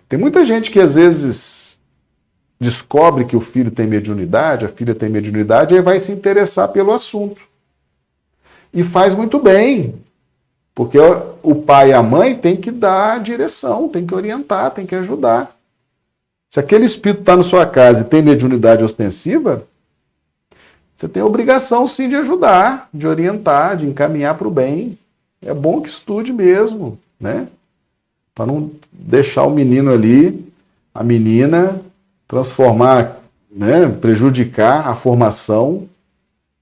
[0.09, 1.79] Tem muita gente que às vezes
[2.59, 6.91] descobre que o filho tem mediunidade, a filha tem mediunidade, e vai se interessar pelo
[6.91, 7.41] assunto.
[8.73, 9.95] E faz muito bem,
[10.77, 10.99] porque
[11.41, 14.93] o pai e a mãe têm que dar a direção, tem que orientar, tem que
[14.93, 15.51] ajudar.
[16.47, 19.63] Se aquele espírito está na sua casa e tem mediunidade ostensiva,
[20.95, 24.99] você tem a obrigação sim de ajudar, de orientar, de encaminhar para o bem.
[25.41, 27.47] É bom que estude mesmo, né?
[28.35, 30.47] Para não deixar o menino ali,
[30.93, 31.81] a menina,
[32.27, 33.17] transformar,
[33.49, 35.89] né, prejudicar a formação,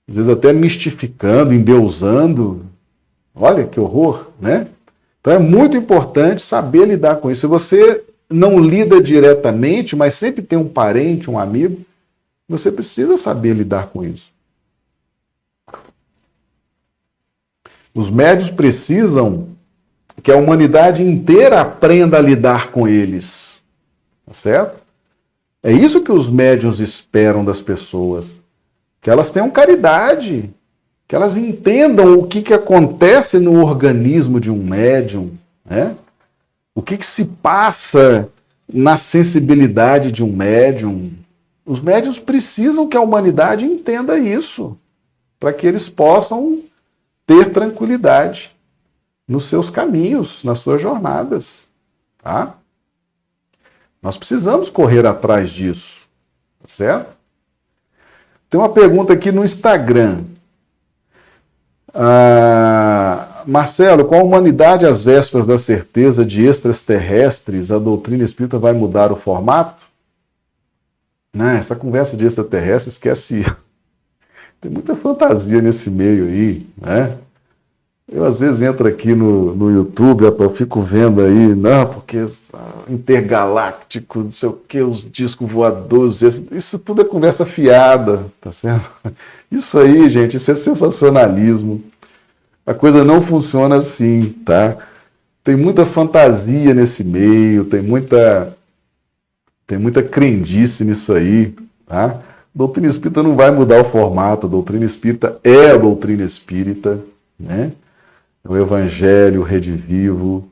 [0.08, 2.66] às vezes até mistificando, endeusando.
[3.36, 4.68] Olha que horror, né?
[5.20, 7.42] Então é muito importante saber lidar com isso.
[7.42, 11.82] Se você não lida diretamente, mas sempre tem um parente, um amigo,
[12.48, 14.32] você precisa saber lidar com isso.
[17.94, 19.50] Os médios precisam
[20.22, 23.64] que a humanidade inteira aprenda a lidar com eles.
[24.26, 24.82] Tá certo?
[25.64, 28.42] É isso que os médios esperam das pessoas.
[29.02, 30.50] Que elas tenham caridade,
[31.08, 35.32] que elas entendam o que, que acontece no organismo de um médium,
[35.64, 35.96] né?
[36.74, 38.30] o que, que se passa
[38.68, 41.12] na sensibilidade de um médium,
[41.66, 44.78] os médios precisam que a humanidade entenda isso,
[45.40, 46.62] para que eles possam
[47.26, 48.56] ter tranquilidade
[49.28, 51.68] nos seus caminhos, nas suas jornadas.
[52.22, 52.56] Tá?
[54.02, 56.08] Nós precisamos correr atrás disso,
[56.62, 57.16] tá certo?
[58.50, 60.24] Tem uma pergunta aqui no Instagram.
[61.98, 68.74] Ah, Marcelo, com a humanidade às vésperas da certeza de extraterrestres, a doutrina espírita vai
[68.74, 69.82] mudar o formato?
[71.34, 71.58] Né?
[71.58, 73.46] Essa conversa de extraterrestre, esquece.
[74.60, 77.18] Tem muita fantasia nesse meio aí, né?
[78.12, 82.28] Eu às vezes entro aqui no, no YouTube, eu fico vendo aí, não, porque
[82.88, 88.86] intergaláctico, não sei o que, os discos voadores, isso tudo é conversa fiada, tá certo?
[89.56, 91.82] Isso aí, gente, isso é sensacionalismo.
[92.66, 94.76] A coisa não funciona assim, tá?
[95.44, 98.54] Tem muita fantasia nesse meio, tem muita
[99.66, 101.56] tem muita crendice nisso aí,
[101.88, 102.20] tá?
[102.54, 107.00] Doutrina espírita não vai mudar o formato, a doutrina espírita é a doutrina espírita,
[107.40, 107.72] né?
[108.48, 110.48] O evangelho, o redivivo.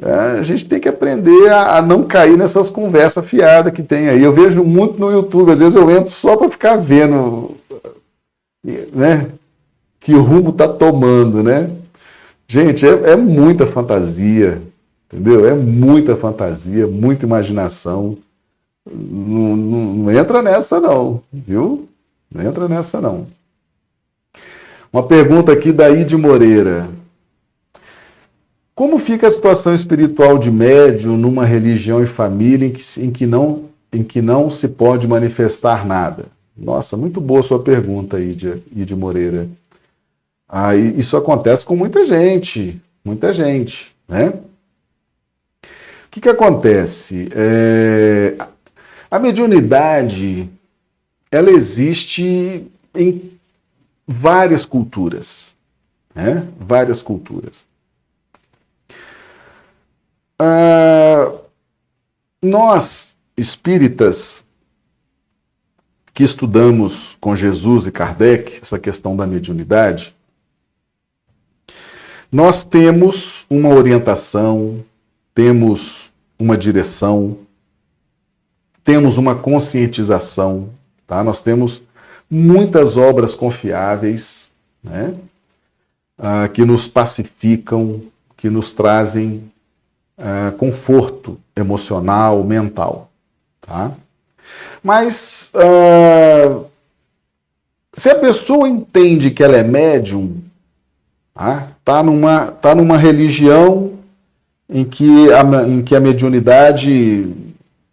[0.00, 4.08] É, a gente tem que aprender a, a, não cair nessas conversas fiadas que tem
[4.08, 4.22] aí.
[4.22, 7.56] Eu vejo muito no YouTube, às vezes eu entro só para ficar vendo,
[8.64, 9.30] né?
[10.00, 11.70] Que o rumo está tomando, né?
[12.48, 14.60] Gente, é, é muita fantasia,
[15.06, 15.46] entendeu?
[15.48, 18.16] É muita fantasia, muita imaginação.
[18.90, 21.88] Não, não, não, entra nessa, não, viu?
[22.32, 23.26] Não entra nessa, não.
[24.92, 26.88] Uma pergunta aqui da Ide Moreira.
[28.74, 33.26] Como fica a situação espiritual de médium numa religião e família em que, em que,
[33.26, 36.26] não, em que não se pode manifestar nada?
[36.56, 39.48] Nossa, muito boa sua pergunta, Ide, Ide Moreira.
[40.48, 44.28] Ah, isso acontece com muita gente, muita gente, né?
[44.28, 47.28] O que, que acontece?
[47.34, 48.36] É,
[49.10, 50.48] a mediunidade,
[51.30, 52.64] ela existe
[52.94, 53.32] em
[54.06, 55.54] várias culturas,
[56.14, 56.46] né?
[56.58, 57.64] Várias culturas.
[60.40, 61.38] uh,
[62.42, 64.43] nós, espíritas,
[66.14, 70.14] que estudamos com Jesus e Kardec essa questão da mediunidade,
[72.30, 74.84] nós temos uma orientação,
[75.34, 77.36] temos uma direção,
[78.84, 80.70] temos uma conscientização,
[81.06, 81.22] tá?
[81.24, 81.82] Nós temos
[82.30, 85.14] muitas obras confiáveis, né?
[86.16, 88.02] Ah, que nos pacificam,
[88.36, 89.50] que nos trazem
[90.16, 93.10] ah, conforto emocional, mental,
[93.60, 93.92] tá?
[94.84, 96.66] Mas uh,
[97.94, 100.42] se a pessoa entende que ela é médium,
[101.32, 101.68] tá?
[101.82, 103.94] tá, numa, tá numa religião
[104.68, 107.32] em que, a, em que a mediunidade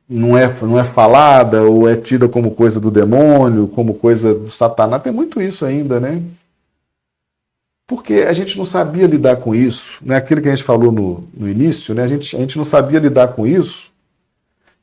[0.10, 4.50] não é, não é falada ou é tida como coisa do demônio, como coisa do
[4.50, 6.22] satanás, tem muito isso ainda, né?
[7.88, 10.18] Porque a gente não sabia lidar com isso, né?
[10.18, 12.04] aquilo que a gente falou no, no início, né?
[12.04, 13.91] a, gente, a gente não sabia lidar com isso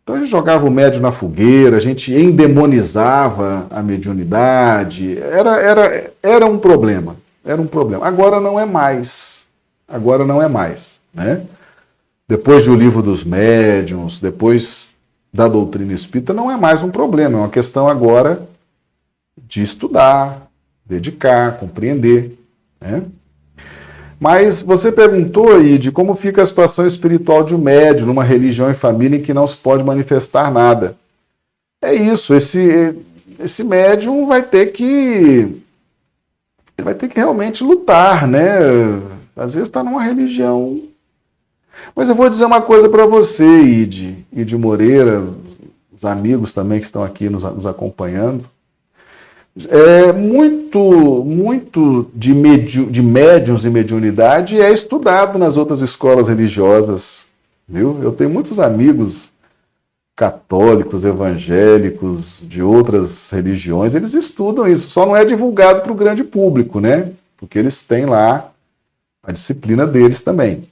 [0.09, 6.11] então a gente jogava o médio na fogueira, a gente endemonizava a mediunidade, era, era,
[6.23, 7.15] era um problema,
[7.45, 8.07] era um problema.
[8.07, 9.47] Agora não é mais,
[9.87, 11.43] agora não é mais, né?
[12.27, 14.95] Depois do livro dos médiuns, depois
[15.31, 18.49] da doutrina espírita, não é mais um problema, é uma questão agora
[19.47, 20.49] de estudar,
[20.87, 22.35] dedicar, compreender,
[22.81, 23.03] né?
[24.21, 28.71] Mas você perguntou aí de como fica a situação espiritual de um médium numa religião
[28.71, 30.97] e família em que não se pode manifestar nada.
[31.81, 32.97] É isso, esse,
[33.39, 35.63] esse médium vai ter que
[36.83, 38.59] vai ter que realmente lutar, né?
[39.37, 40.81] Às vezes está numa religião.
[41.95, 45.25] Mas eu vou dizer uma coisa para você, Ide, Ide Moreira,
[45.95, 48.45] os amigos também que estão aqui nos, nos acompanhando.
[49.69, 57.27] É, muito muito de, medi de médiums e mediunidade é estudado nas outras escolas religiosas.
[57.69, 57.99] Viu?
[58.03, 59.31] Eu tenho muitos amigos
[60.15, 66.25] católicos, evangélicos, de outras religiões, eles estudam isso, só não é divulgado para o grande
[66.25, 67.13] público, né?
[67.37, 68.51] Porque eles têm lá
[69.23, 70.69] a disciplina deles também.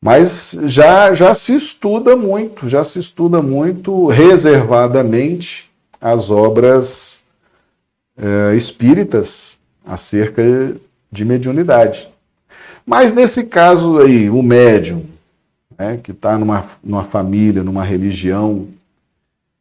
[0.00, 5.70] Mas já, já se estuda muito, já se estuda muito reservadamente
[6.00, 7.23] as obras
[8.16, 10.42] é, espíritas acerca
[11.10, 12.08] de mediunidade.
[12.86, 15.04] Mas nesse caso aí, o médium,
[15.78, 18.66] né, que está numa, numa família, numa religião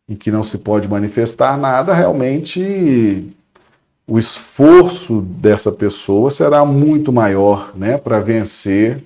[0.08, 3.34] em que não se pode manifestar nada, realmente
[4.06, 9.02] o esforço dessa pessoa será muito maior né, para vencer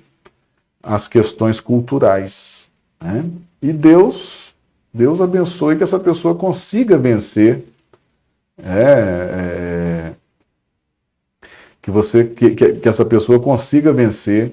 [0.82, 2.68] as questões culturais.
[3.00, 3.24] Né?
[3.62, 4.54] E Deus,
[4.92, 7.64] Deus abençoe que essa pessoa consiga vencer
[8.62, 10.12] é, é,
[11.80, 14.52] que você que, que, essa pessoa consiga vencer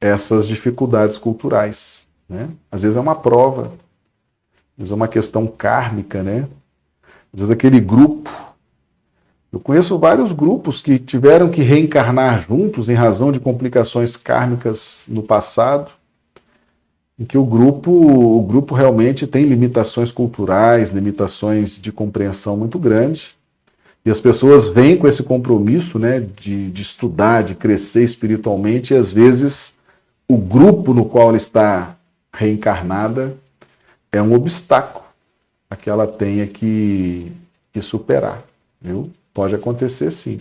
[0.00, 2.06] essas dificuldades culturais.
[2.28, 2.48] Né?
[2.70, 3.72] Às vezes é uma prova,
[4.72, 6.46] às vezes é uma questão kármica, né?
[7.32, 8.30] Às vezes aquele grupo.
[9.52, 15.22] Eu conheço vários grupos que tiveram que reencarnar juntos em razão de complicações kármicas no
[15.22, 15.90] passado
[17.18, 23.34] em que o grupo, o grupo realmente tem limitações culturais, limitações de compreensão muito grandes.
[24.04, 28.96] E as pessoas vêm com esse compromisso né, de, de estudar, de crescer espiritualmente, e
[28.96, 29.76] às vezes
[30.26, 31.94] o grupo no qual ela está
[32.32, 33.36] reencarnada
[34.10, 35.04] é um obstáculo
[35.70, 37.30] a que ela tenha que,
[37.72, 38.42] que superar.
[38.80, 39.10] Viu?
[39.32, 40.40] Pode acontecer sim.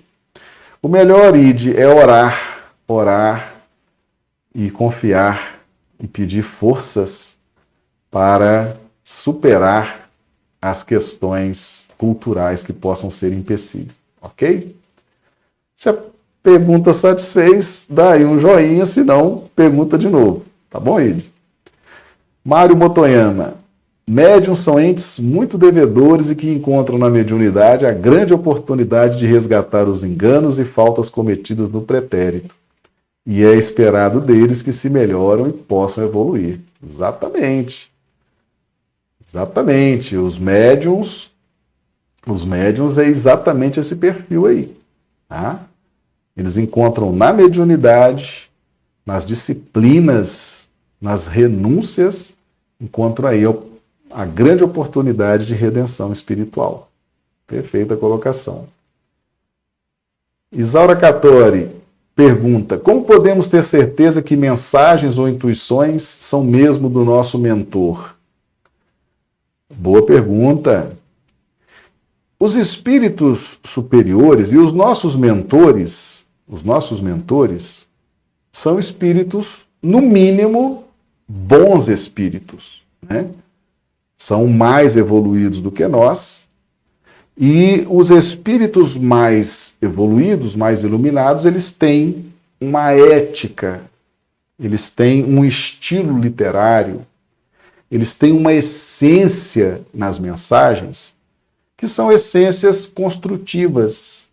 [0.82, 3.56] O melhor, Ide, é orar, orar
[4.54, 5.51] e confiar
[6.02, 7.38] e pedir forças
[8.10, 10.10] para superar
[10.62, 13.92] as questões culturais que possam ser empecilho,
[14.22, 14.76] ok?
[15.76, 15.98] Se a
[16.44, 21.32] pergunta satisfez, dá aí um joinha, se não, pergunta de novo, tá bom, Ide?
[22.44, 23.56] Mário Motoyama,
[24.08, 29.88] médiums são entes muito devedores e que encontram na mediunidade a grande oportunidade de resgatar
[29.88, 32.61] os enganos e faltas cometidas no pretérito
[33.26, 36.60] e é esperado deles que se melhoram e possam evoluir.
[36.84, 37.92] Exatamente.
[39.28, 40.18] Exatamente.
[40.18, 41.32] Os médiums,
[42.26, 44.76] os médiums é exatamente esse perfil aí.
[45.30, 45.64] Tá?
[46.36, 48.50] Eles encontram na mediunidade,
[49.06, 50.70] nas disciplinas,
[51.00, 52.36] nas renúncias,
[52.80, 53.44] encontram aí
[54.10, 56.90] a grande oportunidade de redenção espiritual.
[57.48, 58.68] Perfeita colocação.
[60.52, 61.72] Isaura Catori,
[62.22, 68.16] Pergunta: Como podemos ter certeza que mensagens ou intuições são mesmo do nosso mentor?
[69.74, 70.96] Boa pergunta.
[72.40, 77.88] Os espíritos superiores e os nossos mentores, os nossos mentores,
[78.52, 80.84] são espíritos, no mínimo,
[81.28, 83.30] bons espíritos, né?
[84.16, 86.48] São mais evoluídos do que nós.
[87.38, 93.82] E os espíritos mais evoluídos, mais iluminados, eles têm uma ética,
[94.60, 97.06] eles têm um estilo literário,
[97.90, 101.16] eles têm uma essência nas mensagens
[101.82, 104.30] que são essências construtivas,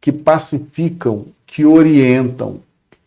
[0.00, 2.60] que pacificam, que orientam,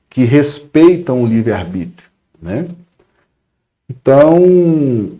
[0.07, 2.07] que respeitam o livre-arbítrio.
[2.39, 2.67] Né?
[3.89, 5.19] Então,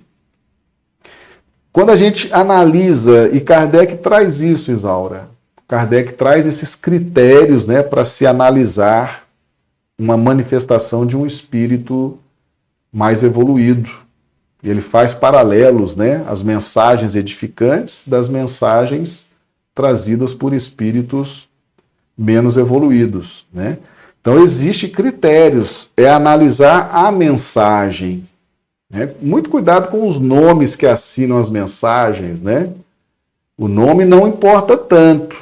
[1.74, 5.30] quando a gente analisa, e Kardec traz isso, Isaura,
[5.68, 9.24] Kardec traz esses critérios né, para se analisar
[9.98, 12.20] uma manifestação de um espírito
[12.92, 13.90] mais evoluído.
[14.62, 19.28] E ele faz paralelos, né, as mensagens edificantes das mensagens
[19.74, 21.48] trazidas por espíritos
[22.18, 23.78] menos evoluídos, né?
[24.20, 28.28] Então existe critérios, é analisar a mensagem,
[28.92, 29.14] né?
[29.22, 32.70] Muito cuidado com os nomes que assinam as mensagens, né?
[33.58, 35.36] O nome não importa tanto,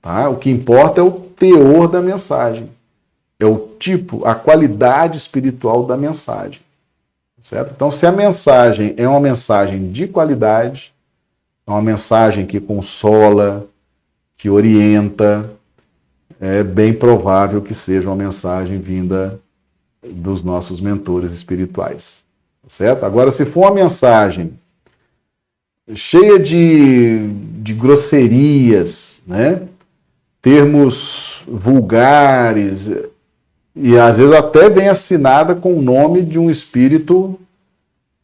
[0.00, 0.28] tá?
[0.28, 2.70] O que importa é o teor da mensagem,
[3.38, 6.60] é o tipo, a qualidade espiritual da mensagem.
[7.42, 7.72] Certo?
[7.74, 10.92] Então, se a mensagem é uma mensagem de qualidade,
[11.66, 13.66] é uma mensagem que consola,
[14.36, 15.50] que orienta,
[16.38, 19.40] é bem provável que seja uma mensagem vinda
[20.02, 22.24] dos nossos mentores espirituais.
[22.70, 23.04] Certo?
[23.04, 24.52] Agora, se for uma mensagem
[25.92, 27.28] cheia de,
[27.60, 29.62] de grosserias, né?
[30.40, 32.88] termos vulgares,
[33.74, 37.40] e às vezes até vem assinada com o nome de um espírito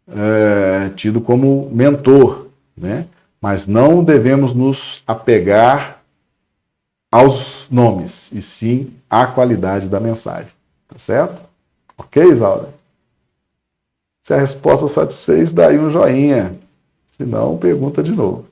[0.06, 2.46] é, tido como mentor,
[2.76, 3.06] né?
[3.40, 6.00] Mas não devemos nos apegar
[7.10, 10.52] aos nomes, e sim à qualidade da mensagem.
[10.86, 11.42] Tá certo?
[11.98, 12.75] Ok, Isaura?
[14.26, 16.56] Se a resposta satisfez, daí um joinha.
[17.12, 18.46] Se não, pergunta de novo.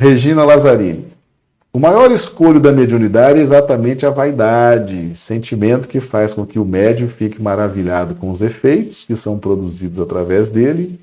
[0.00, 1.08] Regina Lazzarini.
[1.74, 6.64] O maior escolho da mediunidade é exatamente a vaidade, sentimento que faz com que o
[6.64, 10.98] médium fique maravilhado com os efeitos que são produzidos através dele,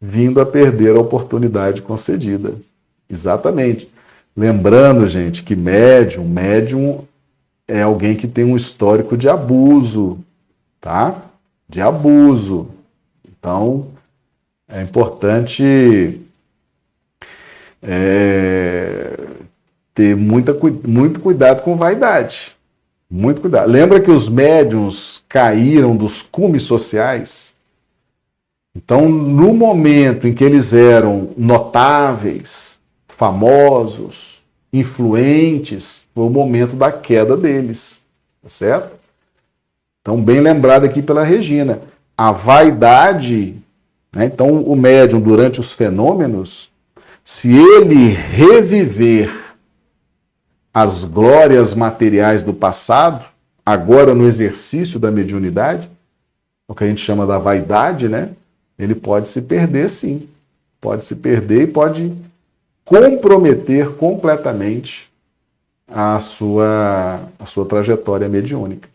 [0.00, 2.54] vindo a perder a oportunidade concedida.
[3.10, 3.90] Exatamente.
[4.34, 7.04] Lembrando, gente, que médium, médium
[7.68, 10.18] é alguém que tem um histórico de abuso,
[10.80, 11.26] tá?
[11.68, 12.68] De abuso.
[13.28, 13.88] Então,
[14.68, 16.20] é importante
[17.82, 19.18] é,
[19.94, 20.56] ter muita,
[20.86, 22.56] muito cuidado com vaidade.
[23.08, 23.70] Muito cuidado.
[23.70, 27.54] Lembra que os médiums caíram dos cumes sociais?
[28.74, 32.78] Então, no momento em que eles eram notáveis,
[33.08, 38.02] famosos, influentes, foi o momento da queda deles.
[38.42, 38.95] Tá certo?
[40.06, 41.80] Então, bem lembrado aqui pela Regina.
[42.16, 43.56] A vaidade,
[44.14, 44.26] né?
[44.26, 46.70] então, o médium, durante os fenômenos,
[47.24, 49.34] se ele reviver
[50.72, 53.24] as glórias materiais do passado,
[53.64, 55.90] agora no exercício da mediunidade,
[56.68, 58.30] o que a gente chama da vaidade, né?
[58.78, 60.28] Ele pode se perder sim.
[60.80, 62.16] Pode se perder e pode
[62.84, 65.10] comprometer completamente
[65.88, 68.88] a sua, a sua trajetória mediúnica.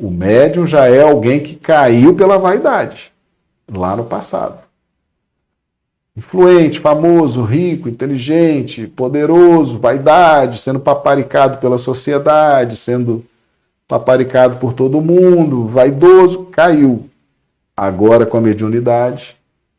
[0.00, 3.12] O médium já é alguém que caiu pela vaidade
[3.68, 4.70] lá no passado
[6.16, 13.24] influente, famoso, rico, inteligente, poderoso, vaidade, sendo paparicado pela sociedade, sendo
[13.88, 17.08] paparicado por todo mundo, vaidoso, caiu.
[17.74, 19.34] Agora com a mediunidade,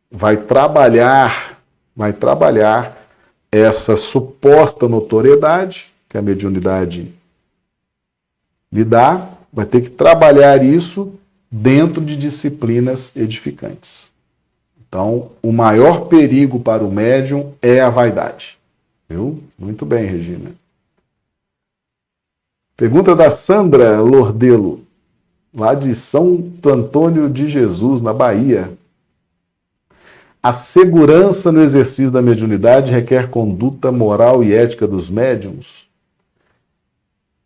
[0.10, 1.60] vai trabalhar,
[1.95, 2.98] vai trabalhar
[3.52, 7.14] essa suposta notoriedade que a mediunidade
[8.72, 11.14] lhe dá, vai ter que trabalhar isso
[11.52, 14.11] dentro de disciplinas edificantes.
[14.88, 18.57] Então, o maior perigo para o médium é a vaidade.
[19.10, 19.41] Viu?
[19.57, 20.52] Muito bem, Regina.
[22.76, 24.82] Pergunta da Sandra Lordelo,
[25.53, 28.72] lá de São Antônio de Jesus, na Bahia.
[30.41, 35.90] A segurança no exercício da mediunidade requer conduta moral e ética dos médiums?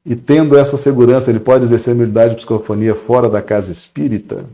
[0.06, 4.46] E tendo essa segurança, ele pode exercer a mediunidade e psicofonia fora da casa espírita?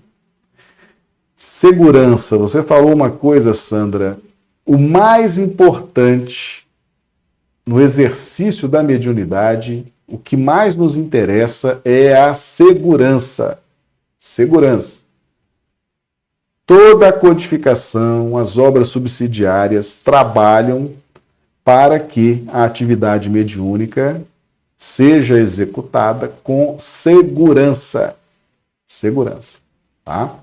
[1.36, 2.38] Segurança.
[2.38, 4.18] Você falou uma coisa, Sandra.
[4.66, 6.66] O mais importante
[7.66, 13.60] no exercício da mediunidade, o que mais nos interessa é a segurança.
[14.18, 15.00] Segurança.
[16.66, 20.92] Toda a codificação, as obras subsidiárias trabalham
[21.64, 24.22] para que a atividade mediúnica
[24.82, 28.16] seja executada com segurança.
[28.84, 29.60] Segurança.
[30.04, 30.40] tá?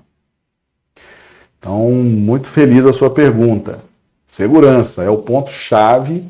[1.59, 3.79] Então, muito feliz a sua pergunta.
[4.25, 6.23] Segurança é o ponto chave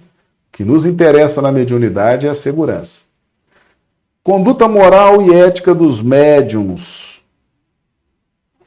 [0.51, 3.01] que nos interessa na mediunidade é a segurança.
[4.23, 7.21] Conduta moral e ética dos médiums.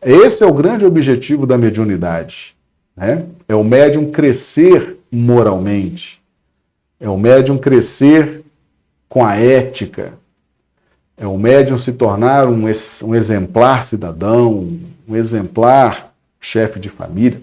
[0.00, 2.54] Esse é o grande objetivo da mediunidade.
[2.96, 3.26] Né?
[3.48, 6.22] É o médium crescer moralmente.
[7.00, 8.41] É o médium crescer
[9.12, 10.14] com a ética.
[11.18, 12.64] É o médium se tornar um,
[13.04, 14.70] um exemplar cidadão,
[15.06, 17.38] um exemplar chefe de família,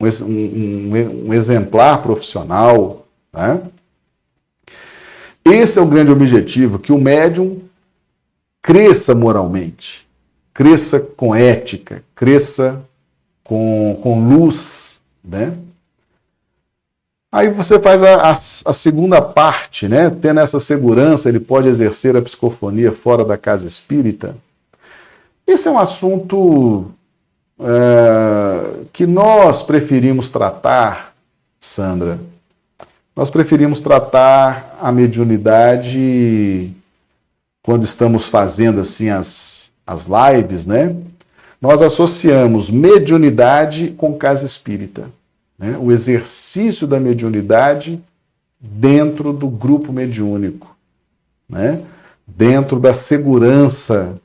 [0.00, 3.06] um, um, um exemplar profissional.
[3.30, 3.60] Né?
[5.44, 7.60] Esse é o grande objetivo, que o médium
[8.62, 10.08] cresça moralmente,
[10.54, 12.82] cresça com ética, cresça
[13.44, 15.52] com, com luz, né?
[17.32, 20.10] Aí você faz a, a, a, segunda parte, né?
[20.10, 24.36] Tendo essa segurança, ele pode exercer a psicofonia fora da casa espírita.
[25.46, 26.92] Esse é um assunto
[27.58, 31.14] é, que nós preferimos tratar,
[31.58, 32.18] Sandra,
[33.16, 36.70] nós preferimos tratar a mediunidade
[37.62, 40.94] quando estamos fazendo assim as, as lives, né?
[41.60, 45.08] Nós associamos mediunidade com casa espírita.
[45.62, 45.78] Né?
[45.78, 48.02] O exercício da mediunidade
[48.60, 50.76] dentro do grupo mediúnico,
[51.48, 51.80] né?
[52.26, 54.20] dentro da segurança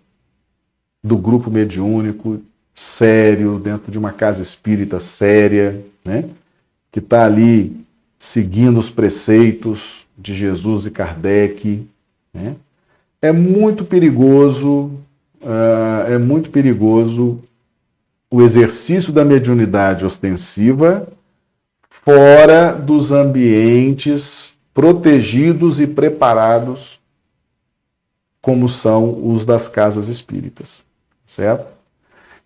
[1.03, 2.41] do grupo mediúnico
[2.73, 6.27] sério, dentro de uma casa espírita séria, né?
[6.91, 7.85] que está ali
[8.17, 11.87] seguindo os preceitos de Jesus e Kardec.
[12.33, 12.55] Né?
[13.21, 14.91] É muito perigoso,
[15.39, 17.39] uh, é muito perigoso
[18.29, 21.07] o exercício da mediunidade ostensiva
[22.07, 27.01] fora dos ambientes protegidos e preparados
[28.41, 30.85] como são os das casas espíritas,
[31.25, 31.67] certo?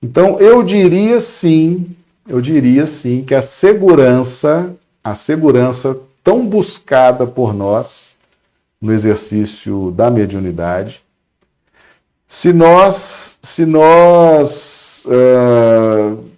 [0.01, 1.95] Então eu diria sim,
[2.27, 8.15] eu diria sim que a segurança a segurança tão buscada por nós
[8.81, 11.03] no exercício da mediunidade.
[12.27, 16.30] Se nós, se nós uh,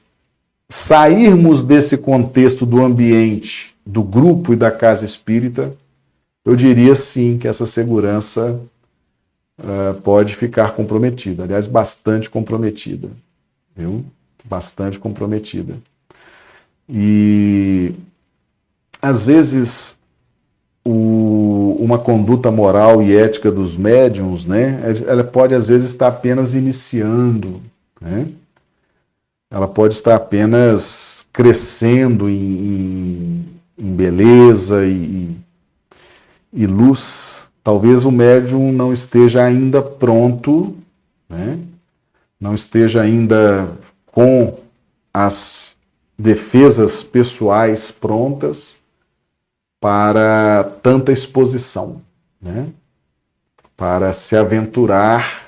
[0.74, 5.72] sairmos desse contexto do ambiente, do grupo e da casa espírita,
[6.44, 8.60] eu diria sim que essa segurança
[9.60, 13.08] uh, pode ficar comprometida, aliás, bastante comprometida,
[13.78, 14.04] viu?
[14.44, 15.76] Bastante comprometida.
[16.90, 17.94] E
[19.00, 19.96] às vezes,
[20.84, 26.56] o, uma conduta moral e ética dos médiums, né, ela pode às vezes estar apenas
[26.56, 27.62] iniciando,
[28.02, 28.28] né?
[29.54, 33.46] Ela pode estar apenas crescendo em, em,
[33.78, 35.38] em beleza e,
[36.52, 37.48] e luz.
[37.64, 40.76] Talvez o médium não esteja ainda pronto,
[41.30, 41.60] né?
[42.40, 43.70] não esteja ainda
[44.08, 44.58] com
[45.14, 45.78] as
[46.18, 48.82] defesas pessoais prontas
[49.80, 52.02] para tanta exposição,
[52.42, 52.70] né?
[53.78, 55.43] para se aventurar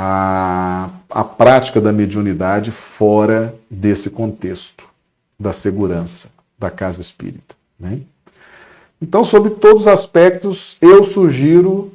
[0.00, 4.84] a, a prática da mediunidade fora desse contexto
[5.36, 7.56] da segurança da casa espírita.
[7.78, 7.98] Né?
[9.02, 11.90] Então, sobre todos os aspectos, eu sugiro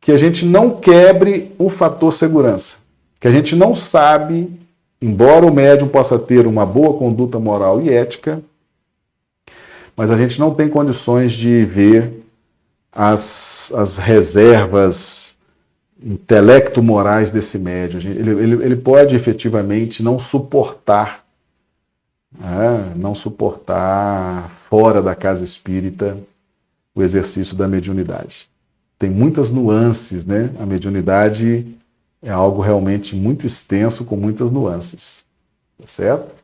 [0.00, 2.78] que a gente não quebre o fator segurança,
[3.18, 4.48] que a gente não sabe,
[5.02, 8.40] embora o médium possa ter uma boa conduta moral e ética,
[9.96, 12.24] mas a gente não tem condições de ver
[12.92, 15.35] as, as reservas
[16.06, 18.00] intelecto-morais desse médium.
[18.00, 21.24] Ele, ele, ele, pode efetivamente não suportar,
[22.38, 26.16] né, não suportar fora da casa espírita
[26.94, 28.48] o exercício da mediunidade.
[28.98, 30.50] Tem muitas nuances, né?
[30.58, 31.66] A mediunidade
[32.22, 35.24] é algo realmente muito extenso, com muitas nuances.
[35.78, 36.34] Tá certo?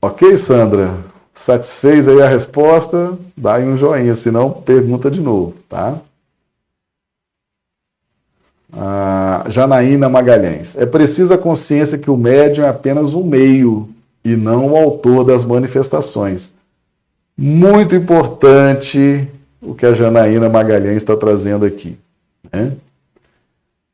[0.00, 0.98] Ok, Sandra?
[1.32, 3.16] Satisfez aí a resposta?
[3.36, 6.00] Dá aí um joinha, senão pergunta de novo, tá?
[8.72, 10.76] Ah, Janaína Magalhães.
[10.76, 13.88] É preciso a consciência que o médium é apenas um meio
[14.24, 16.52] e não o autor das manifestações.
[17.36, 19.28] Muito importante
[19.60, 21.96] o que a Janaína Magalhães está trazendo aqui.
[22.52, 22.72] Né?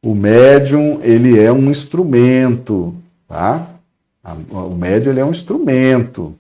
[0.02, 2.94] O médium, ele é um instrumento,
[3.26, 3.66] tá?
[4.50, 6.34] O médium, ele é um instrumento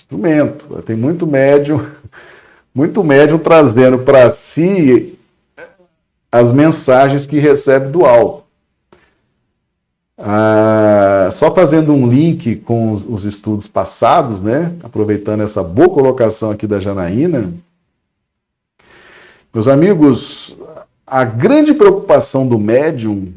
[0.00, 0.82] instrumento.
[0.82, 1.84] Tem muito médium,
[2.74, 5.18] muito médium trazendo para si
[6.30, 8.44] as mensagens que recebe do alto.
[10.16, 14.74] Ah, só fazendo um link com os, os, estudos passados, né?
[14.82, 17.52] aproveitando essa boa colocação aqui da Janaína,
[19.52, 20.56] meus amigos,
[21.06, 23.32] a grande preocupação do médium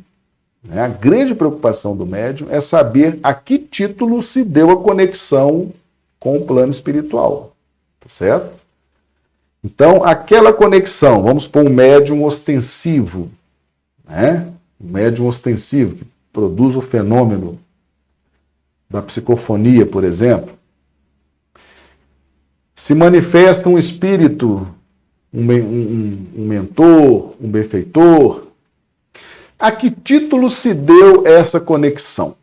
[0.64, 0.82] Né?
[0.82, 5.72] A grande preocupação do médium é saber a que título se deu a conexão
[6.20, 7.54] com o plano espiritual.
[8.00, 8.63] Tá certo?
[9.64, 13.32] Então, aquela conexão, vamos pôr um médium ostensivo,
[14.04, 14.52] né?
[14.80, 17.58] Um médium ostensivo, que produz o fenômeno
[18.90, 20.54] da psicofonia, por exemplo.
[22.76, 24.68] Se manifesta um espírito,
[25.34, 28.48] um, um, um mentor, um benfeitor.
[29.58, 32.36] A que título se deu essa conexão?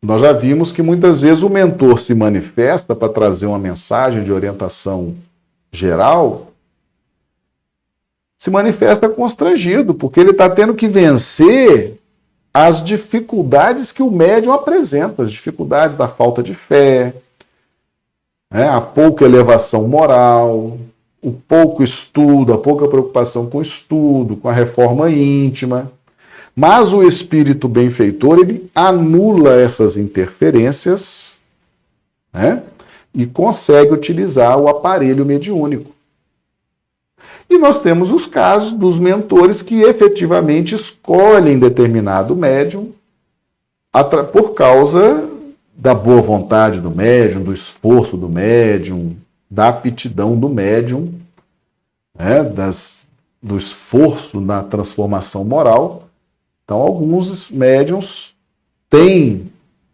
[0.00, 4.30] Nós já vimos que muitas vezes o mentor se manifesta para trazer uma mensagem de
[4.30, 5.16] orientação
[5.72, 6.52] geral,
[8.38, 11.98] se manifesta constrangido, porque ele está tendo que vencer
[12.54, 17.14] as dificuldades que o médium apresenta, as dificuldades da falta de fé,
[18.50, 20.78] né, a pouca elevação moral,
[21.20, 25.90] o pouco estudo, a pouca preocupação com o estudo, com a reforma íntima.
[26.54, 31.36] Mas o espírito benfeitor, ele anula essas interferências
[32.32, 32.62] né,
[33.18, 35.90] e consegue utilizar o aparelho mediúnico.
[37.50, 42.92] E nós temos os casos dos mentores que efetivamente escolhem determinado médium
[44.32, 45.28] por causa
[45.76, 49.16] da boa vontade do médium, do esforço do médium,
[49.50, 51.12] da aptidão do médium,
[52.16, 53.04] né, das,
[53.42, 56.04] do esforço na transformação moral.
[56.64, 58.32] Então, alguns médiums
[58.88, 59.50] têm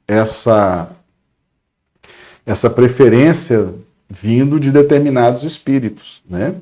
[0.07, 0.91] essa,
[2.47, 3.69] essa preferência
[4.09, 6.55] vindo de determinados espíritos, né?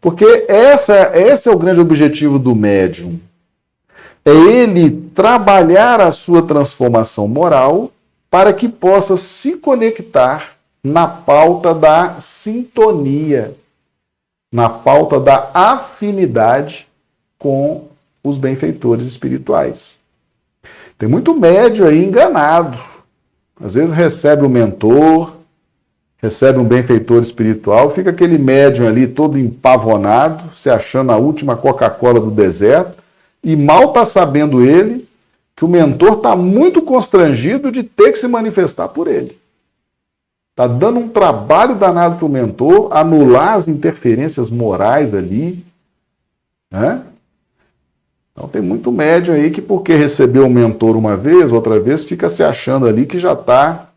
[0.00, 3.18] Porque essa, esse é o grande objetivo do médium.
[4.24, 7.90] É ele trabalhar a sua transformação moral
[8.30, 13.54] para que possa se conectar na pauta da sintonia,
[14.52, 16.86] na pauta da afinidade
[17.38, 17.84] com
[18.22, 20.00] os benfeitores espirituais.
[20.98, 22.78] Tem muito médio aí enganado.
[23.62, 25.36] Às vezes recebe o mentor,
[26.18, 32.20] recebe um benfeitor espiritual, fica aquele médium ali todo empavonado, se achando a última Coca-Cola
[32.20, 33.02] do deserto,
[33.42, 35.06] e mal está sabendo ele
[35.54, 39.38] que o mentor está muito constrangido de ter que se manifestar por ele.
[40.50, 45.64] Está dando um trabalho danado para o mentor anular as interferências morais ali.
[46.70, 47.02] Né?
[48.34, 52.28] Então tem muito médium aí que, porque recebeu o mentor uma vez, outra vez, fica
[52.28, 53.90] se achando ali que já está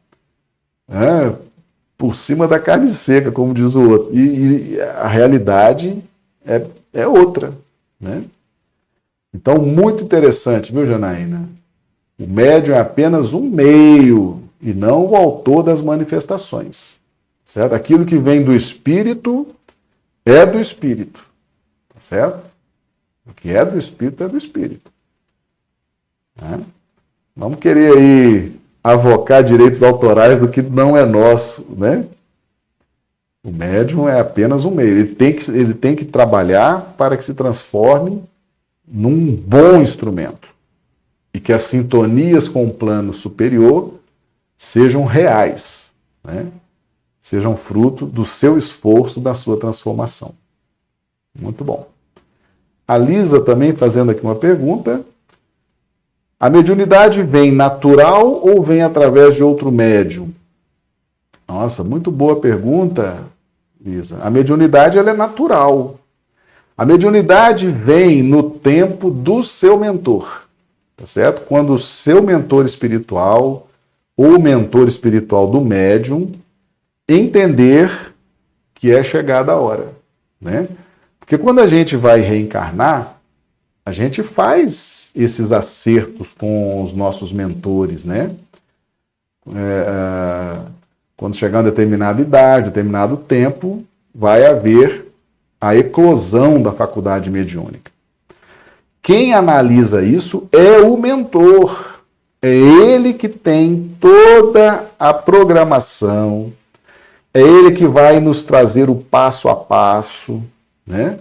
[0.88, 1.34] né,
[1.98, 4.16] por cima da carne seca, como diz o outro.
[4.16, 6.04] E, e a realidade
[6.46, 7.52] é, é outra.
[8.00, 8.24] Né?
[9.34, 11.50] Então, muito interessante, viu, Janaína?
[12.20, 17.00] O médium é apenas um meio e não o autor das manifestações.
[17.44, 17.74] Certo?
[17.74, 19.48] Aquilo que vem do espírito
[20.24, 21.20] é do espírito.
[21.94, 22.57] Tá certo?
[23.28, 24.92] O que é do espírito é do espírito.
[26.40, 26.62] Né?
[27.36, 32.06] Vamos querer aí avocar direitos autorais do que não é nosso, né?
[33.44, 34.90] O médium é apenas um meio.
[34.90, 38.24] Ele tem que, ele tem que trabalhar para que se transforme
[38.88, 40.50] num bom instrumento
[41.34, 43.94] e que as sintonias com o plano superior
[44.58, 45.94] sejam reais,
[46.24, 46.48] né?
[47.20, 50.34] sejam fruto do seu esforço, da sua transformação.
[51.40, 51.88] Muito bom.
[52.88, 55.02] A Lisa também fazendo aqui uma pergunta.
[56.40, 60.32] A mediunidade vem natural ou vem através de outro médium?
[61.48, 63.24] Nossa, muito boa pergunta,
[63.84, 64.20] Lisa.
[64.22, 65.96] A mediunidade ela é natural.
[66.78, 70.44] A mediunidade vem no tempo do seu mentor,
[70.96, 71.42] tá certo?
[71.42, 73.68] Quando o seu mentor espiritual
[74.16, 76.34] ou o mentor espiritual do médium
[77.10, 78.14] entender
[78.76, 79.90] que é chegada a hora,
[80.40, 80.68] né?
[81.28, 83.18] Porque quando a gente vai reencarnar,
[83.86, 88.32] a gente faz esses acertos com os nossos mentores, né?
[89.54, 90.58] É, é,
[91.18, 93.84] quando chegar uma determinada idade, determinado tempo,
[94.16, 95.12] vai haver
[95.60, 97.92] a eclosão da faculdade mediúnica.
[99.02, 102.00] Quem analisa isso é o mentor.
[102.42, 106.54] É ele que tem toda a programação,
[107.34, 110.42] é ele que vai nos trazer o passo a passo,
[110.88, 111.20] né?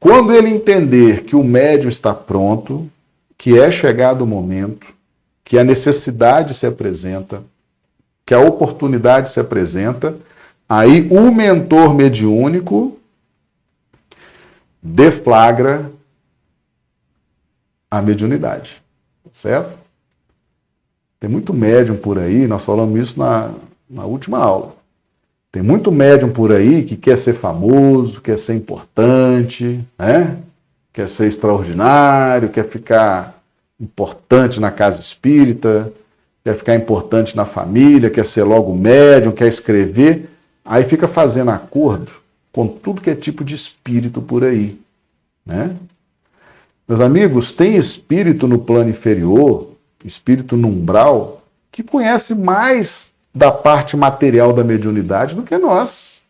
[0.00, 2.90] Quando ele entender que o médio está pronto,
[3.38, 4.86] que é chegado o momento,
[5.44, 7.42] que a necessidade se apresenta,
[8.26, 10.16] que a oportunidade se apresenta,
[10.68, 12.98] aí o mentor mediúnico
[14.82, 15.90] deflagra
[17.90, 18.82] a mediunidade,
[19.30, 19.78] certo?
[21.20, 23.54] Tem muito médium por aí, nós falamos isso na,
[23.88, 24.74] na última aula.
[25.54, 30.36] Tem muito médium por aí que quer ser famoso, quer ser importante, né?
[30.92, 33.40] quer ser extraordinário, quer ficar
[33.80, 35.92] importante na casa espírita,
[36.42, 40.28] quer ficar importante na família, quer ser logo médium, quer escrever,
[40.64, 42.10] aí fica fazendo acordo
[42.52, 44.76] com tudo que é tipo de espírito por aí,
[45.46, 45.76] né?
[46.88, 49.70] Meus amigos, tem espírito no plano inferior,
[50.04, 56.22] espírito no umbral, que conhece mais da parte material da mediunidade do que nós.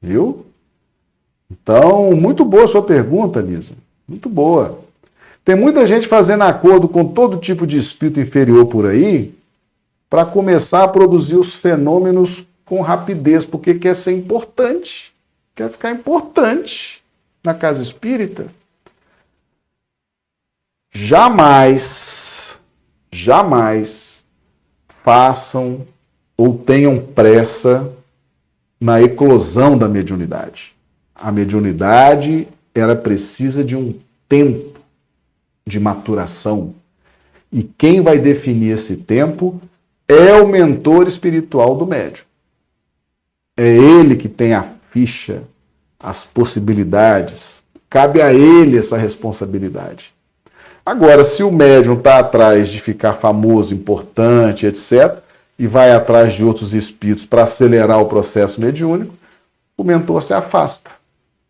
[0.00, 0.44] Viu?
[1.50, 3.74] Então, muito boa sua pergunta, Lisa.
[4.06, 4.80] Muito boa.
[5.44, 9.34] Tem muita gente fazendo acordo com todo tipo de espírito inferior por aí
[10.08, 15.12] para começar a produzir os fenômenos com rapidez, porque quer ser importante,
[15.54, 17.02] quer ficar importante
[17.42, 18.46] na casa espírita.
[20.92, 22.58] Jamais,
[23.10, 24.22] jamais
[25.02, 25.86] façam
[26.36, 27.92] ou tenham pressa
[28.80, 30.74] na eclosão da mediunidade.
[31.14, 33.94] A mediunidade, ela precisa de um
[34.28, 34.80] tempo
[35.66, 36.74] de maturação.
[37.52, 39.60] E quem vai definir esse tempo
[40.08, 42.24] é o mentor espiritual do médium.
[43.56, 45.42] É ele que tem a ficha,
[46.00, 47.62] as possibilidades.
[47.88, 50.12] Cabe a ele essa responsabilidade.
[50.84, 55.18] Agora, se o médium está atrás de ficar famoso, importante, etc.,
[55.62, 59.14] e vai atrás de outros espíritos para acelerar o processo mediúnico,
[59.76, 60.90] o mentor se afasta.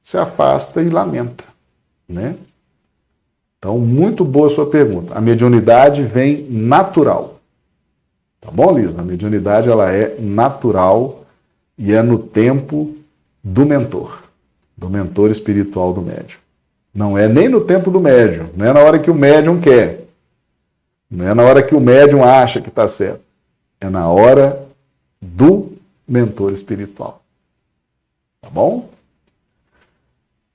[0.03, 1.45] Se afasta e lamenta.
[2.07, 2.35] Né?
[3.59, 5.17] Então, muito boa a sua pergunta.
[5.17, 7.41] A mediunidade vem natural.
[8.39, 9.01] Tá bom, Lisa?
[9.01, 11.25] A mediunidade ela é natural
[11.79, 12.95] e é no tempo
[13.43, 14.25] do mentor,
[14.77, 16.39] do mentor espiritual do médium.
[16.95, 20.05] Não é nem no tempo do médium, não é na hora que o médium quer.
[21.11, 23.32] Não é na hora que o médium acha que está certo.
[23.83, 24.67] É na hora
[25.21, 25.73] do
[26.07, 27.23] mentor espiritual.
[28.41, 28.89] Tá bom?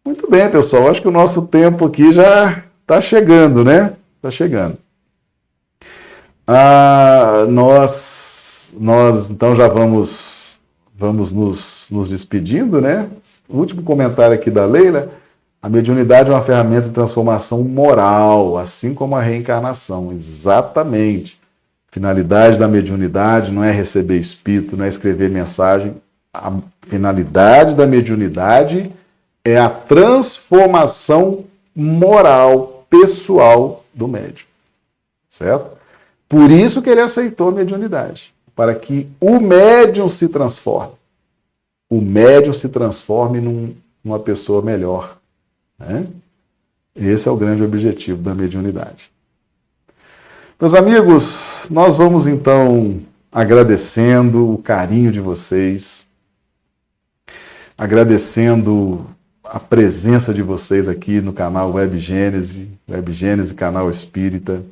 [0.06, 0.90] Muito bem, pessoal.
[0.90, 3.96] Acho que o nosso tempo aqui já Está chegando, né?
[4.16, 4.78] Está chegando.
[6.48, 10.58] Ah, nós, nós então já vamos,
[10.96, 13.10] vamos nos, nos despedindo, né?
[13.50, 15.10] O último comentário aqui da Leila.
[15.62, 20.14] A mediunidade é uma ferramenta de transformação moral, assim como a reencarnação.
[20.14, 21.37] Exatamente.
[21.98, 25.96] Finalidade da mediunidade não é receber espírito, não é escrever mensagem.
[26.32, 26.54] A
[26.84, 28.92] finalidade da mediunidade
[29.44, 31.46] é a transformação
[31.76, 34.46] moral pessoal do médium.
[35.28, 35.72] Certo?
[36.30, 40.94] Por isso que ele aceitou a mediunidade, para que o médium se transforme.
[41.90, 45.18] O médium se transforme num, numa pessoa melhor.
[45.80, 46.06] Né?
[46.96, 49.10] Esse é o grande objetivo da mediunidade.
[50.60, 53.00] Meus amigos, nós vamos então
[53.32, 56.08] agradecendo o carinho de vocês,
[57.78, 59.06] agradecendo
[59.44, 64.64] a presença de vocês aqui no canal Web Gênese, Web Gênese, canal Espírita.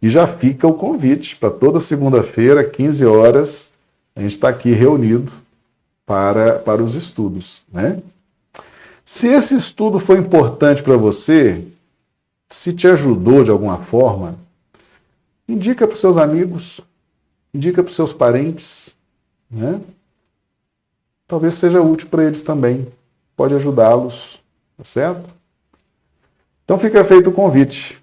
[0.00, 3.72] E já fica o convite para toda segunda-feira, 15 horas,
[4.16, 5.30] a gente está aqui reunido
[6.06, 7.62] para, para os estudos.
[7.70, 7.98] Né?
[9.04, 11.62] Se esse estudo foi importante para você,
[12.48, 14.34] se te ajudou de alguma forma,
[15.52, 16.80] indica para os seus amigos,
[17.52, 18.96] indica para os seus parentes,
[19.50, 19.80] né?
[21.26, 22.88] Talvez seja útil para eles também
[23.36, 24.38] pode ajudá-los,
[24.76, 25.28] tá certo?
[26.64, 27.98] Então fica feito o convite.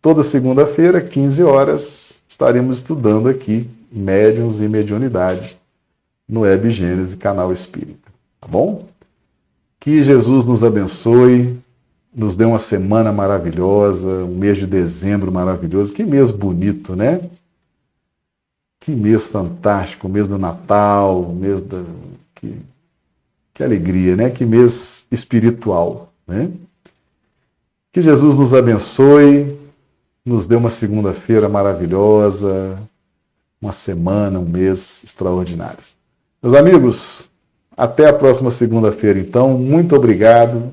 [0.00, 5.58] Toda segunda-feira, 15 horas, estaremos estudando aqui médiums e mediunidade
[6.26, 8.10] no Web Gênesis, canal Espírita,
[8.40, 8.86] tá bom?
[9.78, 11.60] Que Jesus nos abençoe,
[12.14, 15.92] nos dê uma semana maravilhosa, um mês de dezembro maravilhoso.
[15.94, 17.20] Que mês bonito, né?
[18.80, 21.82] Que mês fantástico, mês do Natal, mês da.
[22.34, 22.56] Que
[23.54, 24.30] que alegria, né?
[24.30, 26.50] Que mês espiritual, né?
[27.92, 29.58] Que Jesus nos abençoe,
[30.24, 32.78] nos dê uma segunda-feira maravilhosa,
[33.60, 35.84] uma semana, um mês extraordinário.
[36.42, 37.28] Meus amigos,
[37.76, 39.58] até a próxima segunda-feira, então.
[39.58, 40.72] Muito obrigado.